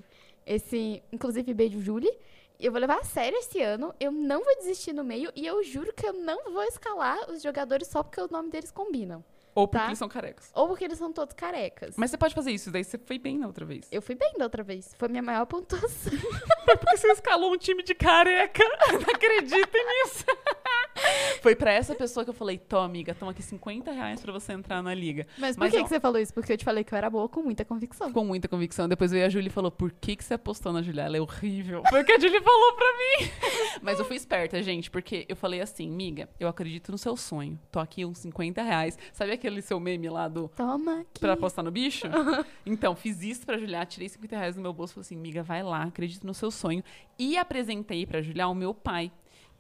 [0.46, 2.16] esse inclusive, beijo, Julie.
[2.60, 3.94] Eu vou levar a sério esse ano.
[4.00, 5.32] Eu não vou desistir no meio.
[5.36, 8.72] E eu juro que eu não vou escalar os jogadores só porque o nome deles
[8.72, 9.24] combinam.
[9.56, 9.88] Ou porque Tá.
[9.88, 10.52] eles são carecas.
[10.54, 11.96] Ou porque eles são todos carecas.
[11.98, 13.88] Mas você pode fazer isso, daí você foi bem na outra vez.
[13.92, 14.94] Eu fui bem da outra vez.
[15.00, 16.12] Foi minha maior pontuação.
[16.66, 18.64] Porque você escalou um time de careca.
[18.92, 20.26] Não acreditem nisso.
[21.42, 24.54] Foi pra essa pessoa que eu falei, Tó, amiga, toma aqui 50 reais pra você
[24.54, 25.28] entrar na liga.
[25.38, 26.34] Mas por Mas que, ó- que você falou isso?
[26.34, 28.12] Porque eu te falei que eu era boa com muita convicção.
[28.12, 28.88] Com muita convicção.
[28.90, 31.04] Depois veio a Julie e falou, por que, que você apostou na Julia?
[31.04, 31.84] Ela é horrível.
[31.90, 33.32] Foi o que a Julie falou pra mim.
[33.82, 37.60] Mas eu fui esperta, gente, porque eu falei assim, miga, eu acredito no seu sonho.
[37.72, 38.98] Tô aqui uns 50 reais.
[39.14, 41.20] Sabe aquele seu meme lá do Toma aqui.
[41.20, 42.08] pra apostar no bicho?
[42.66, 45.44] Então, fiz isso pra Julia, tirei 50 reais do meu bolso e falei assim, miga,
[45.44, 46.84] vai lá, acredito no seu sonho.
[47.18, 49.12] E apresentei pra Julia o meu pai,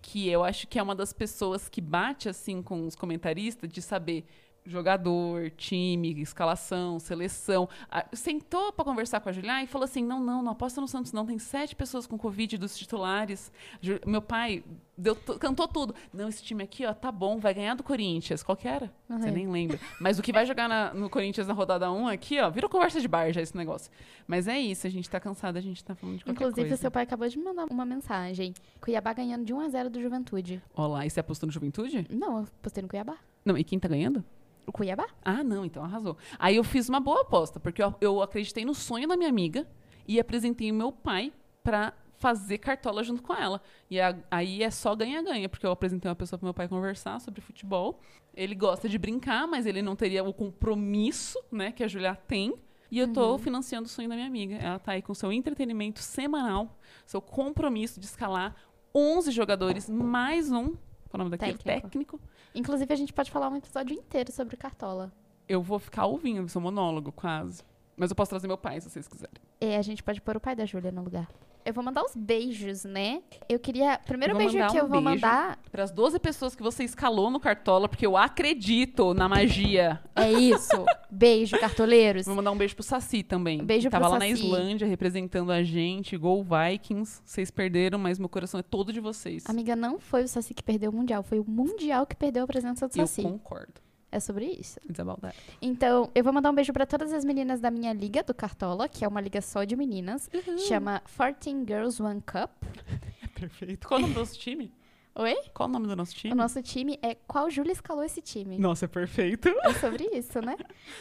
[0.01, 3.81] que eu acho que é uma das pessoas que bate, assim, com os comentaristas de
[3.81, 4.25] saber
[4.65, 7.69] jogador, time, escalação, seleção.
[7.89, 10.87] Ah, sentou pra conversar com a Julia e falou assim, não, não, não aposta no
[10.87, 13.51] Santos não, tem sete pessoas com Covid dos titulares.
[13.81, 14.63] Ju- Meu pai
[14.97, 15.93] deu cantou tudo.
[16.13, 18.41] Não, esse time aqui, ó, tá bom, vai ganhar do Corinthians.
[18.43, 18.91] Qual que era?
[19.07, 19.33] Você Uhum.
[19.35, 19.79] nem lembra.
[19.99, 22.99] Mas o que vai jogar na- no Corinthians na rodada 1 aqui, ó, virou conversa
[22.99, 23.91] de bar já esse negócio.
[24.27, 26.81] Mas é isso, a gente tá cansado, a gente tá falando de qualquer Inclusive, coisa.
[26.81, 28.53] seu pai acabou de me mandar uma mensagem.
[28.81, 30.61] Cuiabá ganhando de 1 a 0 do Juventude.
[30.73, 32.07] Olá, e você apostou no Juventude?
[32.09, 33.17] Não, eu postei no Cuiabá.
[33.43, 34.23] Não, e quem tá ganhando?
[34.67, 35.07] O Cuiabá?
[35.23, 36.17] Ah, não, então arrasou.
[36.39, 39.67] Aí eu fiz uma boa aposta, porque eu, eu acreditei no sonho da minha amiga
[40.07, 41.31] e apresentei o meu pai
[41.63, 43.61] pra fazer cartola junto com ela.
[43.89, 47.19] E a- aí é só ganha-ganha, porque eu apresentei uma pessoa pro meu pai conversar
[47.19, 47.99] sobre futebol.
[48.33, 52.55] Ele gosta de brincar, mas ele não teria o compromisso, né, que a Julia tem.
[52.91, 54.55] E eu tô financiando o sonho da minha amiga.
[54.55, 58.55] Ela tá aí com seu entretenimento semanal, seu compromisso de escalar
[58.93, 60.75] 11 jogadores mais um,
[61.09, 61.57] qual é o nome daquele?
[61.57, 61.81] Técnico.
[61.87, 62.19] Técnico.
[62.53, 65.11] Inclusive, a gente pode falar um episódio inteiro sobre Cartola.
[65.47, 67.63] Eu vou ficar ouvindo seu monólogo, quase.
[67.95, 69.35] Mas eu posso trazer meu pai, se vocês quiserem.
[69.61, 71.29] E a gente pode pôr o pai da Júlia no lugar.
[71.65, 73.23] Eu vou mandar os beijos, né?
[73.49, 73.99] Eu queria.
[74.05, 75.03] Primeiro Eu beijo que um eu vou beijo.
[75.03, 79.99] mandar Para as 12 pessoas que você escalou no Cartola, porque eu acredito na magia.
[80.15, 80.85] é isso.
[81.09, 82.27] Beijo, cartoleiros.
[82.27, 83.63] Vou mandar um beijo pro Saci também.
[83.63, 84.45] Beijo tava pro lá na Saci.
[84.45, 86.15] Islândia representando a gente.
[86.15, 87.21] Gol Vikings.
[87.25, 89.43] Vocês perderam, mas meu coração é todo de vocês.
[89.47, 92.47] Amiga, não foi o Saci que perdeu o Mundial, foi o Mundial que perdeu a
[92.47, 93.23] presença do eu Saci.
[93.23, 93.84] concordo.
[94.15, 94.79] É sobre isso.
[94.89, 95.35] It's about that.
[95.61, 98.87] Então, eu vou mandar um beijo pra todas as meninas da minha liga do Cartola,
[98.87, 100.29] que é uma liga só de meninas.
[100.69, 102.49] Chama 14 Girls One Cup.
[103.37, 103.85] Perfeito.
[103.85, 104.71] Qual é o nome do nosso time?
[105.17, 105.33] Oi?
[105.53, 106.33] Qual é o nome do nosso time?
[106.33, 108.57] O nosso time é Qual Júlia escalou esse time?
[108.57, 109.47] Nossa, é perfeito.
[109.63, 110.57] É sobre isso, né?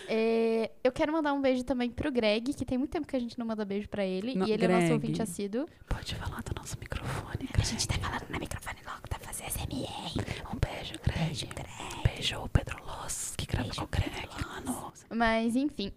[0.08, 3.18] É, eu quero mandar um beijo também pro Greg, que tem muito tempo que a
[3.18, 4.36] gente não manda beijo pra ele.
[4.36, 4.92] Não, e ele é nosso Greg.
[4.92, 5.66] ouvinte assíduo.
[5.88, 10.46] Pode falar do nosso microfone, A gente tá falando no microfone logo pra fazer SMR.
[10.52, 11.24] Um beijo, Greg.
[11.26, 12.02] Beijo, Greg.
[12.14, 14.92] Beijo, Pedro Loss, que grava com o Greg, mano.
[15.10, 15.92] Mas, enfim.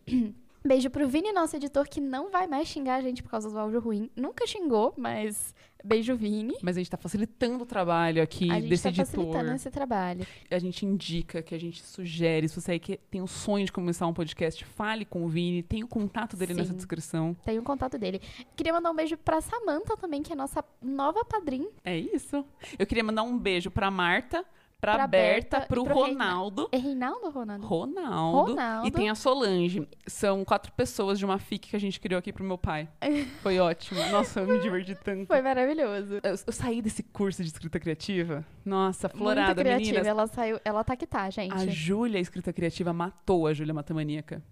[0.66, 3.58] Beijo pro Vini, nosso editor, que não vai mais xingar a gente por causa do
[3.58, 4.10] áudio ruim.
[4.16, 5.54] Nunca xingou, mas
[5.84, 6.56] beijo, Vini.
[6.62, 9.06] Mas a gente tá facilitando o trabalho aqui a gente desse tá editor.
[9.06, 10.28] facilitando esse trabalho.
[10.52, 12.50] A gente indica, que a gente sugere.
[12.50, 15.64] Se você aí que tem o sonho de começar um podcast, fale com o Vini.
[15.64, 16.76] Tem o contato dele nessa Sim.
[16.76, 17.36] descrição.
[17.46, 18.22] Tem o contato dele.
[18.56, 21.70] Queria mandar um beijo pra Samantha também, que é nossa nova padrinha.
[21.86, 22.44] É isso.
[22.78, 24.44] Eu queria mandar um beijo pra Marta,
[24.80, 26.70] pra, Pra Berta, Berta pro, pro Ronaldo.
[26.72, 27.66] É Reinaldo ou Ronaldo?
[27.66, 28.52] Ronaldo.
[28.52, 28.88] Ronaldo.
[28.88, 29.88] E tem a Solange.
[30.06, 32.88] São quatro pessoas de uma FIC que a gente criou aqui pro meu pai.
[33.42, 34.00] Foi ótimo.
[34.12, 35.28] Nossa, eu me diverti tanto.
[35.28, 36.16] Foi maravilhoso.
[36.24, 38.46] Eu, eu saí desse curso de escrita criativa.
[38.66, 39.86] Nossa, Muito florada, criativa.
[39.86, 40.08] meninas.
[40.08, 40.60] Ela saiu.
[40.64, 41.54] Ela tá que tá, gente.
[41.54, 44.44] A Júlia, escrita criativa, matou a Júlia Matamaníaca.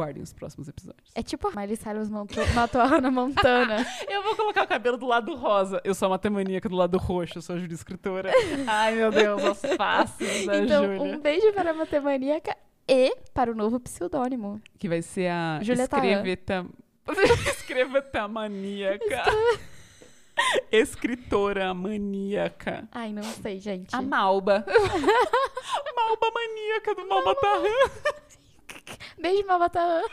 [0.00, 1.10] Aguardem os próximos episódios.
[1.14, 3.86] É tipo a Miley Cyrus matou a Hannah Montana.
[4.08, 5.78] Eu vou colocar o cabelo do lado rosa.
[5.84, 7.36] Eu sou a matamaníaca do lado roxo.
[7.36, 8.32] Eu sou a Júlia escritora.
[8.66, 11.02] Ai, meu Deus, as faces da então, Júlia.
[11.02, 12.56] um beijo para a matemaníaca
[12.88, 14.58] e para o novo pseudônimo.
[14.78, 16.06] Que vai ser a Júlia Tahan.
[16.06, 16.66] escreveta...
[17.52, 19.24] escreveta maníaca.
[20.72, 22.88] Escritora maníaca.
[22.90, 23.94] Ai, não sei, gente.
[23.94, 24.64] A Malba.
[25.94, 27.90] Malba maníaca do Malba Tarran.
[29.18, 30.02] Beijo, Malbatã.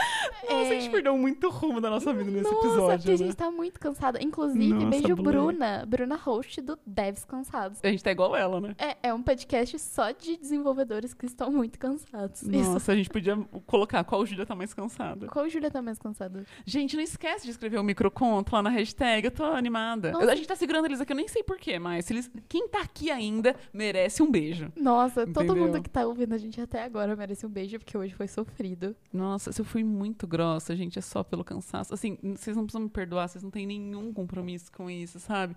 [0.48, 2.50] Nossa, a gente perdeu muito rumo da nossa vida nesse É.
[2.50, 3.16] Nossa, episódio, porque a né?
[3.16, 4.22] gente tá muito cansada.
[4.22, 5.24] Inclusive, Nossa, beijo Blue.
[5.24, 5.84] Bruna.
[5.86, 7.78] Bruna host do Devs Cansados.
[7.82, 8.74] A gente tá igual ela, né?
[8.78, 12.42] É, é um podcast só de desenvolvedores que estão muito cansados.
[12.42, 12.50] Isso.
[12.72, 13.36] Nossa, a gente podia
[13.66, 15.26] colocar qual Júlia tá mais cansada.
[15.26, 16.44] Qual Júlia tá mais cansada?
[16.64, 19.26] Gente, não esquece de escrever o microconto lá na hashtag.
[19.26, 20.10] Eu tô animada.
[20.12, 20.32] Nossa.
[20.32, 22.30] A gente tá segurando eles aqui, eu nem sei porquê, mas eles...
[22.48, 24.72] quem tá aqui ainda merece um beijo.
[24.76, 25.66] Nossa, todo Entendeu?
[25.66, 28.94] mundo que tá ouvindo a gente até agora merece um beijo, porque hoje foi sofrido.
[29.12, 31.92] Nossa, se eu fui muito grossa, gente, é só pelo cansaço.
[31.92, 35.56] Assim, vocês não precisam me perdoar, vocês não têm nenhum compromisso com isso, sabe?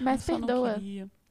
[0.00, 0.80] Mas eu perdoa.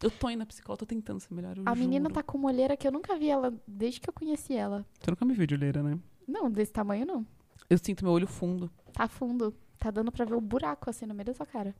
[0.01, 1.58] Eu tô indo na psicóloga, tô tentando ser melhor.
[1.58, 2.14] eu A menina juro.
[2.14, 4.86] tá com uma olheira que eu nunca vi ela desde que eu conheci ela.
[4.99, 5.97] Você nunca me viu de olheira, né?
[6.28, 7.26] Não, desse tamanho não.
[7.70, 8.70] Eu sinto meu olho fundo.
[8.91, 9.54] Tá fundo.
[9.80, 11.74] Tá dando pra ver o buraco assim no meio da sua cara.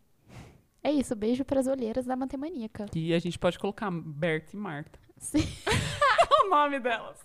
[0.82, 2.86] É isso, beijo pras olheiras da matemaníaca.
[2.96, 5.00] E a gente pode colocar Berta e Marta.
[5.18, 5.46] Sim.
[6.46, 7.18] o nome delas.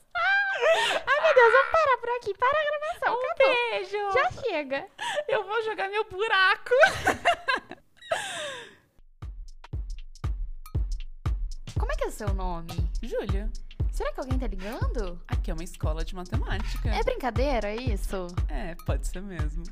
[1.06, 2.34] Ai, meu Deus, vamos parar por aqui.
[2.34, 3.14] Para a gravação.
[3.14, 3.54] Um acabou.
[3.70, 4.12] beijo!
[4.12, 4.86] Já chega.
[5.28, 6.74] Eu vou jogar meu buraco.
[11.78, 12.90] Como é que é o seu nome?
[13.02, 13.50] Júlia,
[13.92, 15.20] Será que alguém tá ligando?
[15.26, 16.88] aqui é uma escola de matemática.
[16.88, 18.28] É brincadeira isso?
[18.48, 19.64] É, pode ser mesmo.